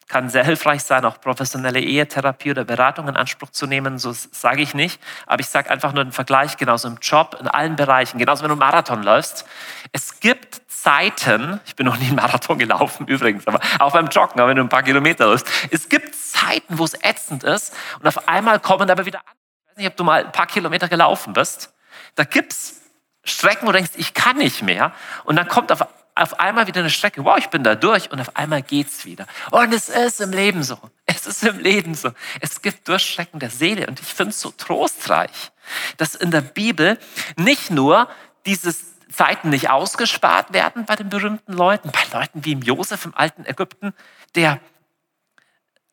kann 0.06 0.28
sehr 0.28 0.44
hilfreich 0.44 0.84
sein, 0.84 1.06
auch 1.06 1.18
professionelle 1.18 1.80
Ehetherapie 1.80 2.50
oder 2.50 2.66
Beratung 2.66 3.08
in 3.08 3.16
Anspruch 3.16 3.48
zu 3.48 3.66
nehmen. 3.66 3.98
So 3.98 4.12
sage 4.12 4.60
ich 4.60 4.74
nicht. 4.74 5.00
Aber 5.24 5.40
ich 5.40 5.46
sage 5.46 5.70
einfach 5.70 5.94
nur 5.94 6.04
den 6.04 6.12
Vergleich, 6.12 6.58
genauso 6.58 6.88
im 6.88 6.98
Job, 7.00 7.38
in 7.40 7.48
allen 7.48 7.74
Bereichen, 7.74 8.18
genauso 8.18 8.42
wenn 8.42 8.50
du 8.50 8.56
Marathon 8.56 9.02
läufst. 9.02 9.46
Es 9.92 10.20
gibt 10.20 10.60
Zeiten, 10.68 11.58
ich 11.64 11.74
bin 11.74 11.86
noch 11.86 11.96
nie 11.96 12.08
einen 12.08 12.16
Marathon 12.16 12.58
gelaufen 12.58 13.06
übrigens, 13.08 13.46
aber 13.48 13.60
auch 13.78 13.94
beim 13.94 14.08
Joggen, 14.08 14.38
aber 14.38 14.50
wenn 14.50 14.56
du 14.58 14.62
ein 14.62 14.68
paar 14.68 14.82
Kilometer 14.82 15.26
läufst. 15.26 15.48
Es 15.70 15.88
gibt 15.88 16.14
Zeiten, 16.14 16.78
wo 16.78 16.84
es 16.84 16.92
ätzend 17.02 17.42
ist 17.42 17.74
und 17.98 18.06
auf 18.06 18.28
einmal 18.28 18.60
kommen 18.60 18.90
aber 18.90 19.06
wieder 19.06 19.20
an. 19.20 19.34
Ich 19.64 19.70
weiß 19.70 19.76
nicht, 19.78 19.88
ob 19.88 19.96
du 19.96 20.04
mal 20.04 20.26
ein 20.26 20.32
paar 20.32 20.46
Kilometer 20.46 20.86
gelaufen 20.86 21.32
bist. 21.32 21.72
Da 22.14 22.24
gibt's 22.24 22.83
Strecken, 23.24 23.66
wo 23.66 23.72
du 23.72 23.78
denkst, 23.78 23.92
ich 23.96 24.14
kann 24.14 24.36
nicht 24.36 24.62
mehr. 24.62 24.92
Und 25.24 25.36
dann 25.36 25.48
kommt 25.48 25.72
auf 25.72 25.84
auf 26.14 26.38
einmal 26.38 26.66
wieder 26.66 26.80
eine 26.80 26.90
Strecke, 26.90 27.24
wow, 27.24 27.36
ich 27.38 27.48
bin 27.48 27.64
da 27.64 27.74
durch 27.74 28.10
und 28.12 28.20
auf 28.20 28.36
einmal 28.36 28.62
geht's 28.62 29.04
wieder. 29.04 29.26
Und 29.50 29.72
es 29.72 29.88
ist 29.88 30.20
im 30.20 30.30
Leben 30.30 30.62
so. 30.62 30.78
Es 31.06 31.26
ist 31.26 31.42
im 31.42 31.58
Leben 31.58 31.94
so. 31.94 32.12
Es 32.40 32.62
gibt 32.62 32.86
Durchstrecken 32.88 33.40
der 33.40 33.50
Seele 33.50 33.86
und 33.88 34.00
ich 34.00 34.06
finde 34.06 34.30
es 34.30 34.40
so 34.40 34.50
trostreich, 34.50 35.50
dass 35.96 36.14
in 36.14 36.30
der 36.30 36.40
Bibel 36.40 36.98
nicht 37.36 37.70
nur 37.70 38.08
diese 38.46 38.74
Zeiten 39.10 39.50
nicht 39.50 39.70
ausgespart 39.70 40.52
werden 40.52 40.84
bei 40.84 40.96
den 40.96 41.08
berühmten 41.08 41.52
Leuten, 41.52 41.90
bei 41.90 42.18
Leuten 42.18 42.44
wie 42.44 42.52
im 42.52 42.62
Josef 42.62 43.04
im 43.04 43.14
alten 43.14 43.44
Ägypten, 43.44 43.92
der 44.34 44.60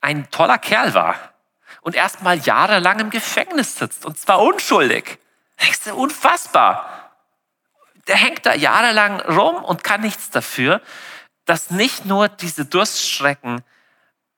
ein 0.01 0.29
toller 0.29 0.57
Kerl 0.57 0.93
war 0.93 1.15
und 1.81 1.95
erst 1.95 2.21
mal 2.21 2.37
jahrelang 2.37 2.99
im 2.99 3.09
Gefängnis 3.09 3.75
sitzt 3.75 4.05
und 4.05 4.19
zwar 4.19 4.41
unschuldig. 4.41 5.17
Das 5.57 5.69
ist 5.69 5.91
unfassbar 5.91 7.00
der 8.07 8.15
hängt 8.15 8.45
da 8.45 8.53
jahrelang 8.53 9.19
rum 9.21 9.63
und 9.63 9.83
kann 9.83 10.01
nichts 10.01 10.29
dafür, 10.29 10.81
dass 11.45 11.71
nicht 11.71 12.05
nur 12.05 12.29
diese 12.29 12.65
Durststrecken 12.65 13.63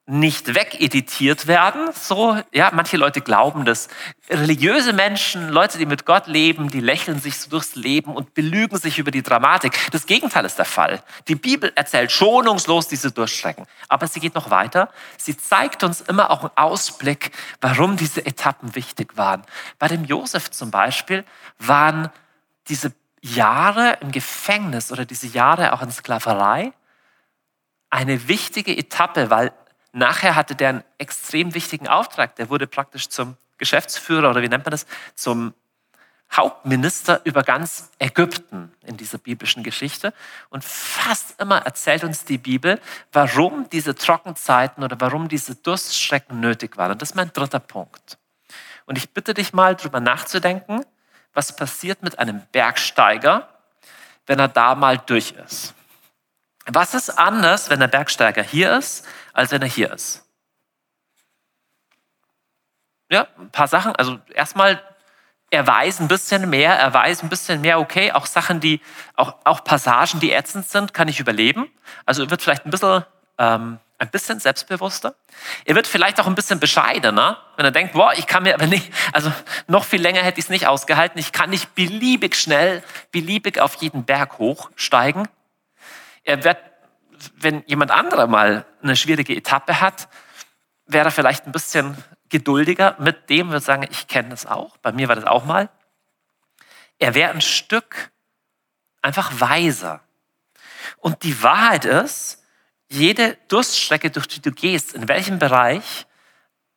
nicht 0.06 0.54
wegeditiert 0.54 1.48
werden. 1.48 1.90
So, 1.94 2.38
ja, 2.52 2.72
manche 2.74 2.98
Leute 2.98 3.22
glauben 3.22 3.64
dass 3.64 3.88
Religiöse 4.30 4.94
Menschen, 4.94 5.50
Leute, 5.50 5.78
die 5.78 5.86
mit 5.86 6.06
Gott 6.06 6.28
leben, 6.28 6.70
die 6.70 6.80
lächeln 6.80 7.20
sich 7.20 7.38
so 7.38 7.50
durchs 7.50 7.76
Leben 7.76 8.16
und 8.16 8.34
belügen 8.34 8.78
sich 8.78 8.98
über 8.98 9.12
die 9.12 9.22
Dramatik. 9.22 9.78
Das 9.92 10.06
Gegenteil 10.06 10.46
ist 10.46 10.58
der 10.58 10.66
Fall. 10.66 11.04
Die 11.28 11.36
Bibel 11.36 11.72
erzählt 11.76 12.12
schonungslos 12.12 12.88
diese 12.88 13.12
Durchstrecken. 13.12 13.66
Aber 13.90 14.08
sie 14.08 14.22
geht 14.22 14.34
noch 14.34 14.50
weiter. 14.50 14.90
Sie 15.18 15.36
zeigt 15.36 15.84
uns 15.84 16.00
immer 16.02 16.32
auch 16.32 16.42
einen 16.42 16.52
Ausblick, 16.56 17.32
warum 17.60 17.98
diese 17.98 18.26
Etappen 18.26 18.76
wichtig 18.76 19.18
waren. 19.18 19.44
Bei 19.78 19.90
dem 19.90 20.06
Josef 20.06 20.52
zum 20.52 20.72
Beispiel 20.72 21.26
waren 21.60 22.10
diese 22.70 22.94
Jahre 23.24 23.98
im 24.02 24.12
Gefängnis 24.12 24.92
oder 24.92 25.06
diese 25.06 25.28
Jahre 25.28 25.74
auch 25.74 25.82
in 25.82 25.92
Sklaverei 25.92 26.74
eine 27.90 28.28
wichtige 28.28 28.78
Etappe, 28.78 29.30
weil 29.30 29.54
nachher 29.94 30.36
hatte 30.36 30.56
der 30.56 30.70
einen 30.70 30.84
extrem 30.98 31.54
wichtigen 31.54 31.88
Auftrag. 31.88 32.36
Der 32.36 32.50
wurde 32.50 32.68
praktisch 32.68 33.08
zum 33.08 33.38
Geschäftsführer 33.58 34.30
oder 34.30 34.42
wie 34.42 34.50
nennt 34.50 34.66
man 34.66 34.72
das, 34.72 34.86
zum 35.16 35.54
Hauptminister 36.34 37.22
über 37.24 37.44
ganz 37.44 37.92
Ägypten 38.00 38.74
in 38.86 38.98
dieser 38.98 39.20
biblischen 39.20 39.64
Geschichte. 39.64 40.14
Und 40.50 40.66
fast 40.66 41.40
immer 41.40 41.60
erzählt 41.60 42.04
uns 42.04 42.26
die 42.26 42.40
Bibel, 42.40 42.82
warum 43.14 43.70
diese 43.70 43.96
Trockenzeiten 43.96 44.84
oder 44.84 45.00
warum 45.00 45.30
diese 45.30 45.56
Durststrecken 45.56 46.40
nötig 46.42 46.76
waren. 46.76 46.92
Und 46.92 47.02
das 47.02 47.12
ist 47.12 47.16
mein 47.16 47.32
dritter 47.32 47.60
Punkt. 47.60 48.18
Und 48.86 48.98
ich 48.98 49.12
bitte 49.12 49.34
dich 49.34 49.54
mal 49.54 49.76
drüber 49.76 50.02
nachzudenken, 50.02 50.84
was 51.34 51.56
passiert 51.56 52.04
mit 52.04 52.20
einem 52.20 52.42
Bergsteiger, 52.52 53.50
wenn 54.26 54.40
er 54.40 54.48
da 54.48 54.76
mal 54.76 54.98
durch 54.98 55.32
ist. 55.32 55.74
Was 56.66 56.94
ist 56.94 57.10
anders, 57.10 57.70
wenn 57.70 57.80
der 57.80 57.88
Bergsteiger 57.88 58.44
hier 58.44 58.78
ist, 58.78 59.06
als 59.34 59.52
wenn 59.52 59.62
er 59.62 59.68
hier 59.68 59.92
ist? 59.92 60.24
Ja, 63.10 63.28
ein 63.38 63.52
paar 63.52 63.68
Sachen. 63.68 63.96
Also 63.96 64.20
erstmal, 64.34 64.82
er 65.50 65.68
weiß 65.68 66.00
ein 66.00 66.08
bisschen 66.08 66.50
mehr, 66.50 66.80
er 66.80 66.94
weiß 66.94 67.22
ein 67.24 67.30
bisschen 67.30 67.62
mehr, 67.62 67.80
okay, 67.80 68.12
auch 68.12 68.26
Sachen, 68.26 68.60
die, 68.60 68.82
auch, 69.16 69.36
auch 69.44 69.64
Passagen, 69.64 70.20
die 70.20 70.32
ätzend 70.32 70.68
sind, 70.68 70.94
kann 70.94 71.08
ich 71.08 71.20
überleben. 71.20 71.70
Also 72.06 72.30
wird 72.30 72.42
vielleicht 72.42 72.66
ein 72.66 72.72
bisschen 72.72 73.06
ähm, 73.38 73.80
ein 73.98 74.10
bisschen 74.10 74.40
selbstbewusster. 74.40 75.16
Er 75.66 75.76
wird 75.76 75.88
vielleicht 75.88 76.20
auch 76.20 76.28
ein 76.28 76.36
bisschen 76.36 76.60
bescheidener, 76.60 77.42
wenn 77.56 77.66
er 77.66 77.72
denkt, 77.72 77.94
boah, 77.94 78.14
ich 78.14 78.28
kann 78.28 78.44
mir 78.44 78.54
aber 78.54 78.68
nicht, 78.68 78.92
also 79.14 79.32
noch 79.68 79.86
viel 79.86 80.02
länger 80.02 80.22
hätte 80.22 80.40
ich 80.40 80.46
es 80.46 80.50
nicht 80.50 80.68
ausgehalten. 80.68 81.20
Ich 81.20 81.32
kann 81.32 81.50
nicht 81.50 81.76
beliebig 81.76 82.36
schnell, 82.36 82.84
beliebig 83.12 83.60
auf 83.60 83.76
jeden 83.76 84.04
Berg 84.04 84.40
hochsteigen. 84.40 85.28
Er 86.24 86.44
wird, 86.44 86.58
wenn 87.36 87.64
jemand 87.66 87.92
anderer 87.92 88.28
mal 88.28 88.66
eine 88.82 88.96
schwierige 88.96 89.36
Etappe 89.36 89.80
hat, 89.80 90.10
wäre 90.86 91.06
er 91.06 91.12
vielleicht 91.12 91.46
ein 91.46 91.52
bisschen 91.52 91.98
geduldiger 92.30 92.96
mit 93.00 93.30
dem, 93.30 93.50
würde 93.50 93.64
sagen, 93.64 93.88
ich 93.90 94.08
kenne 94.08 94.30
das 94.30 94.46
auch. 94.46 94.78
Bei 94.78 94.92
mir 94.92 95.08
war 95.08 95.16
das 95.16 95.26
auch 95.26 95.46
mal. 95.46 95.70
Er 96.98 97.14
wäre 97.16 97.32
ein 97.32 97.42
Stück 97.42 98.12
einfach 99.02 99.40
weiser. 99.40 100.02
Und 100.98 101.24
die 101.24 101.44
Wahrheit 101.44 101.86
ist, 101.86 102.43
jede 102.94 103.38
Durststrecke, 103.48 104.12
durch 104.12 104.28
die 104.28 104.42
du 104.42 104.52
gehst, 104.52 104.94
in 104.94 105.08
welchem 105.08 105.40
Bereich, 105.40 106.06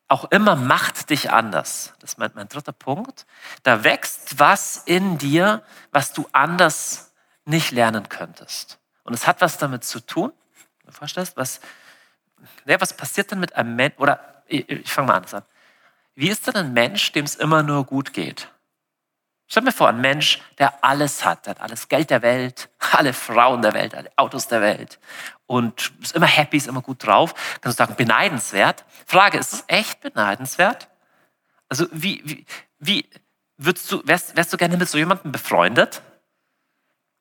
auch 0.08 0.30
immer 0.30 0.56
macht 0.56 1.10
dich 1.10 1.30
anders. 1.30 1.94
Das 2.00 2.12
ist 2.12 2.18
mein, 2.18 2.48
dritter 2.48 2.72
Punkt. 2.72 3.26
Da 3.64 3.82
wächst 3.84 4.38
was 4.38 4.78
in 4.86 5.18
dir, 5.18 5.62
was 5.90 6.12
du 6.12 6.28
anders 6.32 7.12
nicht 7.44 7.72
lernen 7.72 8.08
könntest. 8.08 8.78
Und 9.04 9.14
es 9.14 9.26
hat 9.26 9.40
was 9.40 9.58
damit 9.58 9.84
zu 9.84 10.00
tun, 10.00 10.32
du 10.84 10.92
verstehst, 10.92 11.36
was, 11.36 11.60
ja, 12.64 12.80
was 12.80 12.96
passiert 12.96 13.30
denn 13.30 13.40
mit 13.40 13.56
einem 13.56 13.74
Menschen, 13.74 13.98
oder 13.98 14.42
ich, 14.46 14.68
ich 14.68 14.92
fange 14.92 15.08
mal 15.08 15.16
anders 15.16 15.34
an. 15.34 15.42
Wie 16.14 16.28
ist 16.28 16.46
denn 16.46 16.56
ein 16.56 16.72
Mensch, 16.72 17.12
dem 17.12 17.24
es 17.24 17.34
immer 17.34 17.62
nur 17.62 17.84
gut 17.84 18.12
geht? 18.12 18.48
Stell 19.48 19.62
mir 19.62 19.72
vor, 19.72 19.88
ein 19.88 20.00
Mensch, 20.00 20.40
der 20.58 20.82
alles 20.82 21.24
hat, 21.24 21.46
der 21.46 21.52
hat 21.52 21.60
alles 21.60 21.88
Geld 21.88 22.10
der 22.10 22.22
Welt, 22.22 22.68
alle 22.92 23.12
Frauen 23.12 23.62
der 23.62 23.74
Welt, 23.74 23.94
alle 23.94 24.10
Autos 24.16 24.48
der 24.48 24.60
Welt 24.60 24.98
und 25.46 25.92
ist 26.02 26.14
immer 26.14 26.26
happy, 26.26 26.56
ist 26.56 26.66
immer 26.66 26.82
gut 26.82 27.06
drauf. 27.06 27.34
Kannst 27.60 27.78
du 27.78 27.84
sagen, 27.84 27.96
beneidenswert? 27.96 28.84
Frage, 29.06 29.38
ist 29.38 29.52
es 29.52 29.64
echt 29.68 30.00
beneidenswert? 30.00 30.88
Also 31.68 31.86
wie, 31.92 32.22
wie, 32.24 32.46
wie 32.78 33.08
würdest 33.56 33.90
du, 33.90 34.02
wärst, 34.04 34.36
wärst 34.36 34.52
du 34.52 34.56
gerne 34.56 34.76
mit 34.76 34.88
so 34.88 34.98
jemandem 34.98 35.32
befreundet? 35.32 36.02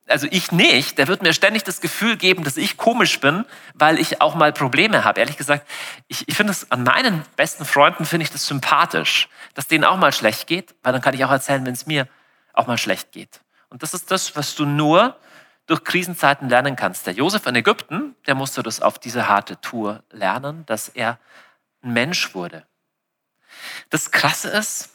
also 0.07 0.27
ich 0.29 0.51
nicht, 0.51 0.97
der 0.97 1.07
wird 1.07 1.21
mir 1.21 1.33
ständig 1.33 1.63
das 1.63 1.81
Gefühl 1.81 2.17
geben, 2.17 2.43
dass 2.43 2.57
ich 2.57 2.77
komisch 2.77 3.19
bin, 3.19 3.45
weil 3.73 3.99
ich 3.99 4.21
auch 4.21 4.35
mal 4.35 4.53
Probleme 4.53 5.03
habe. 5.03 5.19
Ehrlich 5.19 5.37
gesagt, 5.37 5.67
ich, 6.07 6.27
ich 6.27 6.35
finde 6.35 6.51
es 6.51 6.71
an 6.71 6.83
meinen 6.83 7.23
besten 7.35 7.65
Freunden 7.65 8.05
finde 8.05 8.25
ich 8.25 8.31
das 8.31 8.45
sympathisch, 8.45 9.29
dass 9.55 9.67
denen 9.67 9.83
auch 9.83 9.97
mal 9.97 10.13
schlecht 10.13 10.47
geht, 10.47 10.75
weil 10.83 10.93
dann 10.93 11.01
kann 11.01 11.13
ich 11.13 11.25
auch 11.25 11.31
erzählen, 11.31 11.65
wenn 11.65 11.73
es 11.73 11.87
mir 11.87 12.07
auch 12.53 12.67
mal 12.67 12.77
schlecht 12.77 13.11
geht. 13.11 13.41
Und 13.69 13.83
das 13.83 13.93
ist 13.93 14.11
das, 14.11 14.35
was 14.35 14.55
du 14.55 14.65
nur 14.65 15.17
durch 15.65 15.83
Krisenzeiten 15.83 16.49
lernen 16.49 16.75
kannst. 16.75 17.07
Der 17.07 17.13
Josef 17.13 17.47
in 17.47 17.55
Ägypten, 17.55 18.04
der 18.27 18.35
musste 18.35 18.63
das 18.63 18.81
auf 18.81 18.99
diese 18.99 19.27
harte 19.27 19.59
Tour 19.61 20.03
lernen, 20.11 20.65
dass 20.65 20.89
er 20.89 21.19
ein 21.83 21.93
Mensch 21.93 22.33
wurde. 22.33 22.65
Das 23.89 24.11
Krasse 24.11 24.49
ist, 24.49 24.89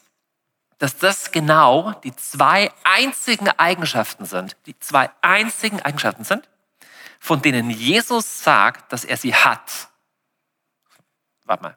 dass 0.78 0.96
das 0.96 1.30
genau 1.30 1.92
die 1.92 2.14
zwei 2.16 2.72
einzigen 2.84 3.48
Eigenschaften 3.50 4.24
sind, 4.24 4.56
die 4.66 4.78
zwei 4.78 5.10
einzigen 5.20 5.80
Eigenschaften 5.80 6.24
sind, 6.24 6.48
von 7.18 7.42
denen 7.42 7.70
Jesus 7.70 8.42
sagt, 8.42 8.92
dass 8.92 9.04
er 9.04 9.16
sie 9.16 9.34
hat. 9.34 9.88
Warte 11.44 11.62
mal. 11.62 11.76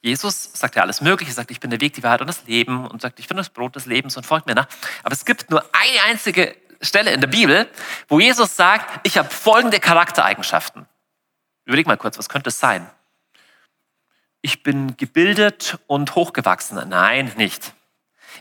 Jesus 0.00 0.50
sagt 0.52 0.76
ja 0.76 0.82
alles 0.82 1.00
Mögliche, 1.00 1.32
sagt, 1.32 1.50
ich 1.50 1.58
bin 1.58 1.70
der 1.70 1.80
Weg, 1.80 1.94
die 1.94 2.04
Wahrheit 2.04 2.20
und 2.20 2.28
das 2.28 2.44
Leben 2.44 2.86
und 2.86 3.02
sagt, 3.02 3.18
ich 3.18 3.26
bin 3.26 3.36
das 3.36 3.50
Brot 3.50 3.74
des 3.74 3.86
Lebens 3.86 4.16
und 4.16 4.24
folgt 4.24 4.46
mir 4.46 4.54
nach. 4.54 4.68
Aber 5.02 5.12
es 5.12 5.24
gibt 5.24 5.50
nur 5.50 5.62
eine 5.74 6.02
einzige 6.04 6.56
Stelle 6.80 7.12
in 7.12 7.20
der 7.20 7.28
Bibel, 7.28 7.68
wo 8.08 8.20
Jesus 8.20 8.56
sagt, 8.56 9.06
ich 9.06 9.18
habe 9.18 9.30
folgende 9.30 9.80
Charaktereigenschaften. 9.80 10.86
Überleg 11.64 11.86
mal 11.86 11.96
kurz, 11.96 12.18
was 12.18 12.28
könnte 12.28 12.48
es 12.48 12.58
sein? 12.58 12.88
ich 14.40 14.62
bin 14.62 14.96
gebildet 14.96 15.78
und 15.86 16.14
hochgewachsen. 16.14 16.88
Nein, 16.88 17.32
nicht. 17.36 17.74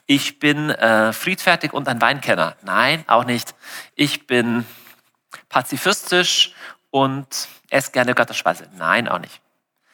Ich 0.06 0.40
bin 0.40 0.70
äh, 0.70 1.12
friedfertig 1.12 1.74
und 1.74 1.88
ein 1.88 2.02
Weinkenner. 2.02 2.56
Nein, 2.62 3.04
auch 3.08 3.26
nicht. 3.26 3.56
Ich 3.96 4.28
bin 4.28 4.66
pazifistisch 5.50 6.54
und 6.92 7.48
esse 7.70 7.92
gerne 7.92 8.14
Götterspeise. 8.14 8.70
Nein, 8.78 9.08
auch 9.08 9.20
nicht. 9.20 9.42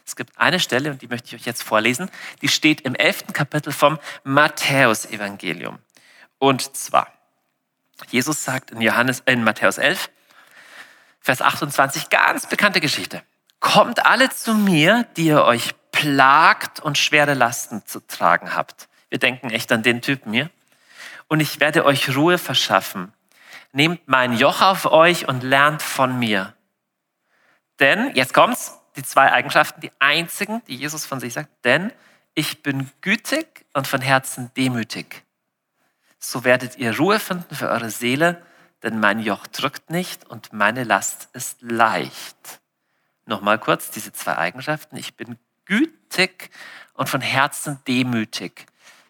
Es 0.05 0.15
gibt 0.15 0.37
eine 0.37 0.59
Stelle, 0.59 0.91
und 0.91 1.01
die 1.01 1.07
möchte 1.07 1.27
ich 1.27 1.41
euch 1.41 1.45
jetzt 1.45 1.63
vorlesen, 1.63 2.11
die 2.41 2.49
steht 2.49 2.81
im 2.81 2.93
elften 2.93 3.31
Kapitel 3.31 3.71
vom 3.71 3.97
Matthäus-Evangelium. 4.23 5.79
Und 6.39 6.75
zwar, 6.75 7.07
Jesus 8.09 8.43
sagt 8.43 8.71
in, 8.71 8.81
Johannes, 8.81 9.21
in 9.25 9.43
Matthäus 9.43 9.77
11, 9.77 10.09
Vers 11.19 11.41
28, 11.41 12.09
ganz 12.09 12.47
bekannte 12.47 12.81
Geschichte. 12.81 13.23
Kommt 13.59 14.05
alle 14.05 14.29
zu 14.29 14.53
mir, 14.53 15.07
die 15.15 15.27
ihr 15.27 15.43
euch 15.43 15.73
plagt 15.91 16.81
und 16.81 16.97
schwere 16.97 17.33
Lasten 17.33 17.85
zu 17.85 18.01
tragen 18.01 18.55
habt. 18.55 18.89
Wir 19.09 19.19
denken 19.19 19.49
echt 19.49 19.71
an 19.71 19.83
den 19.83 20.01
Typen 20.01 20.33
hier. 20.33 20.49
Und 21.27 21.39
ich 21.39 21.59
werde 21.59 21.85
euch 21.85 22.15
Ruhe 22.15 22.37
verschaffen. 22.37 23.13
Nehmt 23.71 24.07
mein 24.07 24.33
Joch 24.33 24.61
auf 24.61 24.85
euch 24.85 25.27
und 25.27 25.43
lernt 25.43 25.81
von 25.81 26.19
mir. 26.19 26.53
Denn, 27.79 28.13
jetzt 28.15 28.33
kommt's, 28.33 28.79
die 28.95 29.03
zwei 29.03 29.31
Eigenschaften, 29.31 29.81
die 29.81 29.91
einzigen, 29.99 30.61
die 30.67 30.75
Jesus 30.75 31.05
von 31.05 31.19
sich 31.19 31.33
sagt, 31.33 31.49
denn 31.63 31.91
ich 32.35 32.63
bin 32.63 32.89
gütig 33.01 33.65
und 33.73 33.87
von 33.87 34.01
Herzen 34.01 34.51
demütig. 34.55 35.23
So 36.25 36.45
werdet 36.45 36.77
ihr 36.77 36.97
Ruhe 36.97 37.19
finden 37.19 37.53
für 37.53 37.67
eure 37.67 37.89
Seele, 37.89 38.41
denn 38.81 38.97
mein 39.01 39.19
Joch 39.19 39.45
drückt 39.45 39.89
nicht 39.89 40.25
und 40.29 40.53
meine 40.53 40.85
Last 40.85 41.27
ist 41.33 41.61
leicht. 41.61 42.61
Nochmal 43.25 43.59
kurz 43.59 43.91
diese 43.91 44.13
zwei 44.13 44.37
Eigenschaften. 44.37 44.95
Ich 44.95 45.15
bin 45.15 45.37
gütig 45.65 46.49
und 46.93 47.09
von 47.09 47.19
Herzen 47.19 47.79
demütig. 47.89 48.67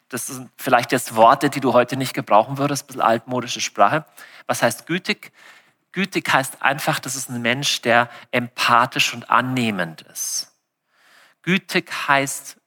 Das 0.10 0.26
sind 0.26 0.49
vielleicht 0.58 0.91
jetzt 0.91 1.15
Worte, 1.15 1.52
die 1.52 1.60
du 1.60 1.73
heute 1.73 1.97
nicht 1.97 2.15
gebrauchen 2.15 2.58
würdest, 2.58 2.86
ein 2.86 2.88
bisschen 2.88 3.02
altmodische 3.04 3.62
Sprache. 3.62 4.06
Was 4.47 4.63
heißt 4.63 4.88
gütig? 4.88 5.32
Gütig 5.91 6.34
heißt 6.34 6.63
einfach, 6.63 6.99
das 6.99 7.15
ist 7.15 7.30
ein 7.30 7.43
Mensch, 7.43 7.82
der 7.84 8.10
empathisch 8.32 9.13
und 9.13 9.30
annehmend 9.30 10.02
ist. 10.02 10.52
Gütig 11.43 11.91
heißt, 12.08 12.58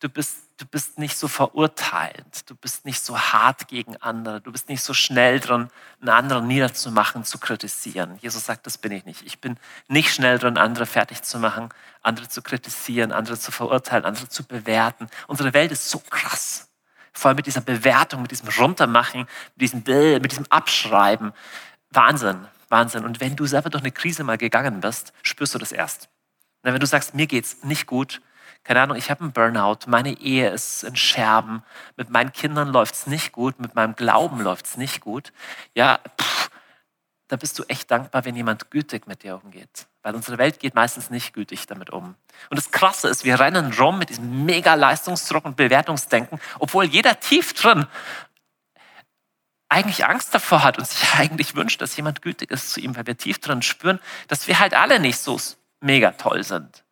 du 0.00 0.08
bist 0.08 0.41
du 0.58 0.66
bist 0.66 0.98
nicht 0.98 1.16
so 1.16 1.28
verurteilend, 1.28 2.48
du 2.48 2.54
bist 2.54 2.84
nicht 2.84 3.00
so 3.00 3.18
hart 3.18 3.68
gegen 3.68 3.96
andere, 3.96 4.40
du 4.40 4.52
bist 4.52 4.68
nicht 4.68 4.82
so 4.82 4.94
schnell 4.94 5.40
dran, 5.40 5.70
einen 6.00 6.10
anderen 6.10 6.46
niederzumachen, 6.46 7.24
zu 7.24 7.38
kritisieren. 7.38 8.18
Jesus 8.20 8.44
sagt, 8.44 8.66
das 8.66 8.78
bin 8.78 8.92
ich 8.92 9.04
nicht. 9.04 9.22
Ich 9.22 9.40
bin 9.40 9.58
nicht 9.88 10.12
schnell 10.12 10.38
dran, 10.38 10.56
andere 10.56 10.86
fertig 10.86 11.22
zu 11.22 11.38
machen, 11.38 11.68
andere 12.02 12.28
zu 12.28 12.42
kritisieren, 12.42 13.12
andere 13.12 13.38
zu 13.38 13.52
verurteilen, 13.52 14.04
andere 14.04 14.28
zu 14.28 14.44
bewerten. 14.44 15.08
Unsere 15.26 15.52
Welt 15.54 15.72
ist 15.72 15.90
so 15.90 15.98
krass. 15.98 16.68
Vor 17.12 17.28
allem 17.28 17.36
mit 17.36 17.46
dieser 17.46 17.60
Bewertung, 17.60 18.22
mit 18.22 18.30
diesem 18.30 18.48
Runtermachen, 18.48 19.26
mit 19.56 19.60
diesem, 19.60 19.82
mit 20.22 20.30
diesem 20.30 20.46
Abschreiben. 20.48 21.32
Wahnsinn, 21.90 22.46
Wahnsinn. 22.68 23.04
Und 23.04 23.20
wenn 23.20 23.36
du 23.36 23.46
selber 23.46 23.70
durch 23.70 23.82
eine 23.82 23.92
Krise 23.92 24.24
mal 24.24 24.38
gegangen 24.38 24.80
bist, 24.80 25.12
spürst 25.22 25.54
du 25.54 25.58
das 25.58 25.72
erst. 25.72 26.08
wenn 26.62 26.78
du 26.78 26.86
sagst, 26.86 27.14
mir 27.14 27.26
geht's 27.26 27.64
nicht 27.64 27.86
gut, 27.86 28.22
keine 28.64 28.80
Ahnung, 28.80 28.96
ich 28.96 29.10
habe 29.10 29.22
einen 29.22 29.32
Burnout, 29.32 29.86
meine 29.86 30.18
Ehe 30.18 30.50
ist 30.50 30.84
in 30.84 30.94
Scherben, 30.96 31.62
mit 31.96 32.10
meinen 32.10 32.32
Kindern 32.32 32.68
läuft 32.68 32.94
es 32.94 33.06
nicht 33.06 33.32
gut, 33.32 33.58
mit 33.58 33.74
meinem 33.74 33.96
Glauben 33.96 34.40
läuft 34.40 34.66
es 34.66 34.76
nicht 34.76 35.00
gut. 35.00 35.32
Ja, 35.74 35.98
pff, 36.20 36.50
da 37.28 37.36
bist 37.36 37.58
du 37.58 37.64
echt 37.64 37.90
dankbar, 37.90 38.24
wenn 38.24 38.36
jemand 38.36 38.70
gütig 38.70 39.06
mit 39.06 39.22
dir 39.22 39.40
umgeht. 39.42 39.86
Weil 40.02 40.14
unsere 40.14 40.38
Welt 40.38 40.60
geht 40.60 40.74
meistens 40.74 41.10
nicht 41.10 41.32
gütig 41.32 41.66
damit 41.66 41.90
um. 41.90 42.14
Und 42.50 42.56
das 42.56 42.70
Krasse 42.70 43.08
ist, 43.08 43.24
wir 43.24 43.40
rennen 43.40 43.72
rum 43.72 43.98
mit 43.98 44.10
diesem 44.10 44.44
mega 44.44 44.74
Leistungsdruck 44.74 45.44
und 45.44 45.56
Bewertungsdenken, 45.56 46.40
obwohl 46.58 46.84
jeder 46.84 47.18
tief 47.20 47.54
drin 47.54 47.86
eigentlich 49.68 50.04
Angst 50.04 50.34
davor 50.34 50.62
hat 50.62 50.76
und 50.78 50.86
sich 50.86 51.14
eigentlich 51.18 51.56
wünscht, 51.56 51.80
dass 51.80 51.96
jemand 51.96 52.22
gütig 52.22 52.50
ist 52.50 52.70
zu 52.70 52.80
ihm, 52.80 52.94
weil 52.94 53.06
wir 53.06 53.16
tief 53.16 53.38
drin 53.38 53.62
spüren, 53.62 53.98
dass 54.28 54.46
wir 54.46 54.58
halt 54.58 54.74
alle 54.74 55.00
nicht 55.00 55.18
so 55.18 55.40
mega 55.80 56.12
toll 56.12 56.44
sind. 56.44 56.84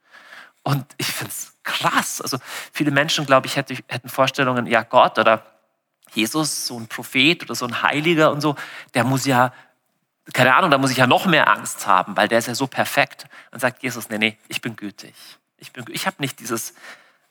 Und 0.62 0.84
ich 0.98 1.06
finde 1.06 1.32
es 1.32 1.52
krass. 1.62 2.20
Also 2.20 2.38
viele 2.72 2.90
Menschen, 2.90 3.26
glaube 3.26 3.46
ich, 3.46 3.56
hätten 3.56 4.08
Vorstellungen, 4.08 4.66
ja 4.66 4.82
Gott 4.82 5.18
oder 5.18 5.44
Jesus, 6.12 6.66
so 6.66 6.78
ein 6.78 6.88
Prophet 6.88 7.42
oder 7.44 7.54
so 7.54 7.66
ein 7.66 7.82
Heiliger 7.82 8.32
und 8.32 8.40
so, 8.40 8.56
der 8.94 9.04
muss 9.04 9.26
ja, 9.26 9.52
keine 10.32 10.54
Ahnung, 10.54 10.70
da 10.70 10.78
muss 10.78 10.90
ich 10.90 10.96
ja 10.96 11.06
noch 11.06 11.26
mehr 11.26 11.48
Angst 11.48 11.86
haben, 11.86 12.16
weil 12.16 12.28
der 12.28 12.38
ist 12.38 12.46
ja 12.46 12.54
so 12.54 12.66
perfekt. 12.66 13.26
Und 13.52 13.60
sagt 13.60 13.82
Jesus, 13.82 14.08
nee, 14.08 14.18
nee, 14.18 14.38
ich 14.48 14.60
bin 14.60 14.76
gütig. 14.76 15.14
Ich, 15.56 15.72
bin, 15.72 15.84
ich 15.88 16.06
habe 16.06 16.16
nicht 16.18 16.40
dieses, 16.40 16.74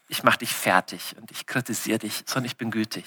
ich 0.08 0.24
mache 0.24 0.40
dich 0.40 0.54
fertig 0.54 1.16
und 1.20 1.32
ich 1.32 1.46
kritisiere 1.46 2.00
dich, 2.00 2.24
sondern 2.26 2.46
ich 2.46 2.58
bin 2.58 2.72
gütig. 2.72 3.06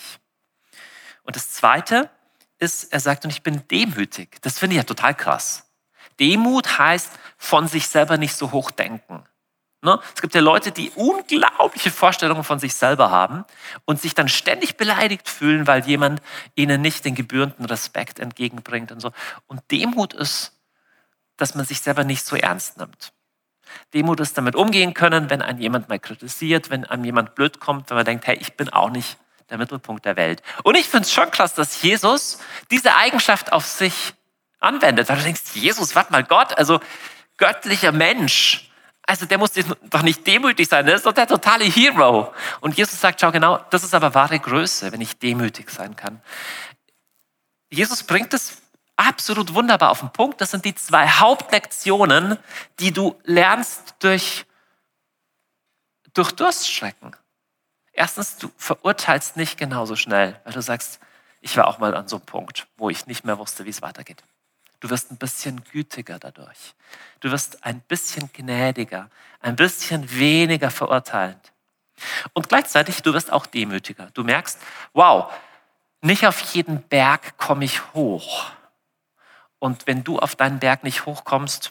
Und 1.25 1.37
das 1.37 1.51
Zweite 1.53 2.11
ist, 2.59 2.93
er 2.93 3.01
sagt, 3.01 3.25
und 3.25 3.31
ich 3.31 3.43
bin 3.43 3.67
demütig. 3.69 4.41
Das 4.43 4.59
finde 4.59 4.75
ich 4.75 4.79
ja 4.79 4.85
total 4.85 5.15
krass. 5.15 5.69
Demut 6.21 6.79
heißt 6.79 7.13
von 7.39 7.67
sich 7.67 7.89
selber 7.89 8.19
nicht 8.19 8.35
so 8.35 8.53
hoch 8.53 8.71
denken. 8.71 9.25
Ne? 9.85 9.99
Es 10.14 10.23
gibt 10.23 10.35
ja 10.35 10.40
Leute, 10.40 10.71
die 10.71 10.90
unglaubliche 10.90 11.90
Vorstellungen 11.90 12.45
von 12.45 12.61
sich 12.61 12.75
selber 12.75 13.11
haben 13.11 13.45
und 13.85 14.01
sich 14.01 14.14
dann 14.14 14.29
ständig 14.29 14.77
beleidigt 14.77 15.29
fühlen, 15.29 15.66
weil 15.66 15.85
jemand 15.85 16.23
ihnen 16.55 16.81
nicht 16.81 17.05
den 17.05 17.16
gebührenden 17.16 17.66
Respekt 17.66 18.21
entgegenbringt 18.21 18.92
und 18.92 19.01
so. 19.01 19.11
Und 19.49 19.61
Demut 19.73 20.14
ist, 20.14 20.53
dass 21.37 21.57
man 21.57 21.64
sich 21.64 21.81
selber 21.81 22.05
nicht 22.05 22.25
so 22.25 22.37
ernst 22.37 22.79
nimmt. 22.79 23.12
Demut 23.92 24.21
ist 24.21 24.38
damit 24.38 24.55
umgehen 24.55 24.95
können, 24.95 25.31
wenn 25.31 25.42
ein 25.42 25.59
jemand 25.59 25.88
mal 25.88 25.99
kritisiert, 25.99 26.71
wenn 26.71 26.85
einem 26.85 27.05
jemand 27.05 27.35
blöd 27.35 27.59
kommt, 27.59 27.90
wenn 27.90 27.97
man 27.97 28.07
denkt, 28.07 28.27
hey, 28.29 28.37
ich 28.37 28.55
bin 28.57 28.68
auch 28.68 28.90
nicht 28.90 29.18
der 29.51 29.59
Mittelpunkt 29.59 30.05
der 30.05 30.14
Welt. 30.16 30.42
Und 30.62 30.77
ich 30.77 30.88
finde 30.88 31.07
es 31.07 31.12
schon 31.12 31.31
krass, 31.33 31.55
dass 31.55 31.83
Jesus 31.83 32.38
diese 32.71 32.95
Eigenschaft 32.95 33.53
auf 33.53 33.66
sich 33.66 34.14
anwendet. 34.61 35.09
Weil 35.09 35.16
du 35.16 35.25
denkst, 35.25 35.42
Jesus, 35.55 35.97
warte 35.97 36.12
mal, 36.12 36.23
Gott, 36.23 36.57
also 36.57 36.81
göttlicher 37.37 37.90
Mensch, 37.90 38.72
also 39.12 39.27
der 39.27 39.37
muss 39.37 39.53
doch 39.90 40.01
nicht 40.01 40.27
demütig 40.27 40.66
sein, 40.70 40.87
der 40.87 40.94
ist 40.94 41.05
doch 41.05 41.12
der 41.12 41.27
totale 41.27 41.64
Hero. 41.66 42.33
Und 42.62 42.79
Jesus 42.79 42.98
sagt, 42.98 43.20
schau 43.20 43.31
genau, 43.31 43.59
das 43.68 43.85
ist 43.85 43.94
aber 43.94 44.14
wahre 44.14 44.38
Größe, 44.38 44.90
wenn 44.90 45.03
ich 45.03 45.18
demütig 45.18 45.68
sein 45.68 45.94
kann. 45.96 46.22
Jesus 47.68 48.05
bringt 48.05 48.33
es 48.33 48.62
absolut 48.96 49.53
wunderbar 49.53 49.90
auf 49.90 50.01
den 50.01 50.11
Punkt. 50.14 50.40
Das 50.40 50.51
sind 50.51 50.64
die 50.64 50.75
zwei 50.75 51.07
Hauptlektionen, 51.07 52.38
die 52.81 52.90
du 52.90 53.14
lernst 53.25 53.96
durch, 53.98 54.46
durch 56.14 56.33
Durststrecken. 56.33 57.14
Erstens, 57.92 58.38
du 58.38 58.51
verurteilst 58.57 59.37
nicht 59.37 59.59
genauso 59.59 59.94
schnell, 59.94 60.40
weil 60.44 60.55
du 60.55 60.62
sagst, 60.62 61.01
ich 61.42 61.55
war 61.59 61.66
auch 61.66 61.77
mal 61.77 61.94
an 61.94 62.09
so 62.09 62.16
einem 62.16 62.25
Punkt, 62.25 62.66
wo 62.79 62.88
ich 62.88 63.07
nicht 63.07 63.27
mehr 63.27 63.37
wusste, 63.37 63.66
wie 63.66 63.70
es 63.70 63.83
weitergeht. 63.83 64.25
Du 64.83 64.90
wirst 64.90 65.12
ein 65.12 65.16
bisschen 65.16 65.62
gütiger 65.62 66.18
dadurch. 66.18 66.75
Du 67.21 67.31
wirst 67.31 67.64
ein 67.64 67.81
bisschen 67.83 68.29
gnädiger, 68.33 69.11
ein 69.38 69.55
bisschen 69.55 70.11
weniger 70.11 70.73
verurteilend. 70.73 71.53
Und 72.33 72.49
gleichzeitig, 72.49 73.01
du 73.01 73.14
wirst 73.14 73.31
auch 73.31 73.47
demütiger. 73.47 74.11
Du 74.12 74.25
merkst, 74.25 74.59
wow, 74.92 75.33
nicht 76.01 76.27
auf 76.27 76.40
jeden 76.53 76.83
Berg 76.83 77.38
komme 77.38 77.64
ich 77.64 77.95
hoch. 77.95 78.51
Und 79.61 79.87
wenn 79.87 80.03
du 80.03 80.18
auf 80.18 80.35
deinen 80.35 80.59
Berg 80.59 80.83
nicht 80.83 81.07
hochkommst, 81.07 81.71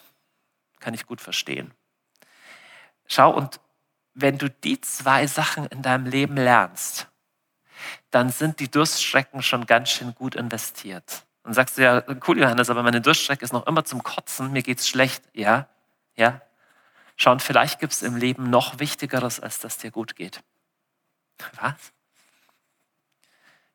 kann 0.80 0.94
ich 0.94 1.06
gut 1.06 1.20
verstehen. 1.20 1.74
Schau, 3.08 3.36
und 3.36 3.60
wenn 4.14 4.38
du 4.38 4.50
die 4.50 4.80
zwei 4.80 5.28
Sachen 5.28 5.66
in 5.66 5.82
deinem 5.82 6.06
Leben 6.06 6.38
lernst, 6.38 7.10
dann 8.10 8.30
sind 8.30 8.62
die 8.62 8.72
Durststrecken 8.72 9.42
schon 9.42 9.66
ganz 9.66 9.90
schön 9.90 10.16
gut 10.16 10.36
investiert. 10.36 11.26
Und 11.44 11.54
sagst 11.54 11.78
du 11.78 11.84
ja, 11.84 12.04
cool, 12.28 12.40
Johannes, 12.40 12.70
aber 12.70 12.84
meine 12.84 13.02
Durststrecke 13.02 13.44
ist 13.44 13.54
noch 13.54 13.66
immer 13.66 13.84
zum 13.84 14.04
Kotzen, 14.04 14.52
mir 14.52 14.62
geht's 14.62 14.88
schlecht. 14.88 15.24
Ja, 15.34 15.68
ja. 16.16 16.42
Schau, 17.18 17.32
und 17.32 17.42
vielleicht 17.42 17.80
gibt 17.80 17.94
es 17.94 18.02
im 18.02 18.16
Leben 18.16 18.50
noch 18.50 18.80
Wichtigeres, 18.80 19.40
als 19.40 19.60
dass 19.60 19.78
dir 19.78 19.92
gut 19.92 20.16
geht. 20.16 20.44
Was? 21.60 21.94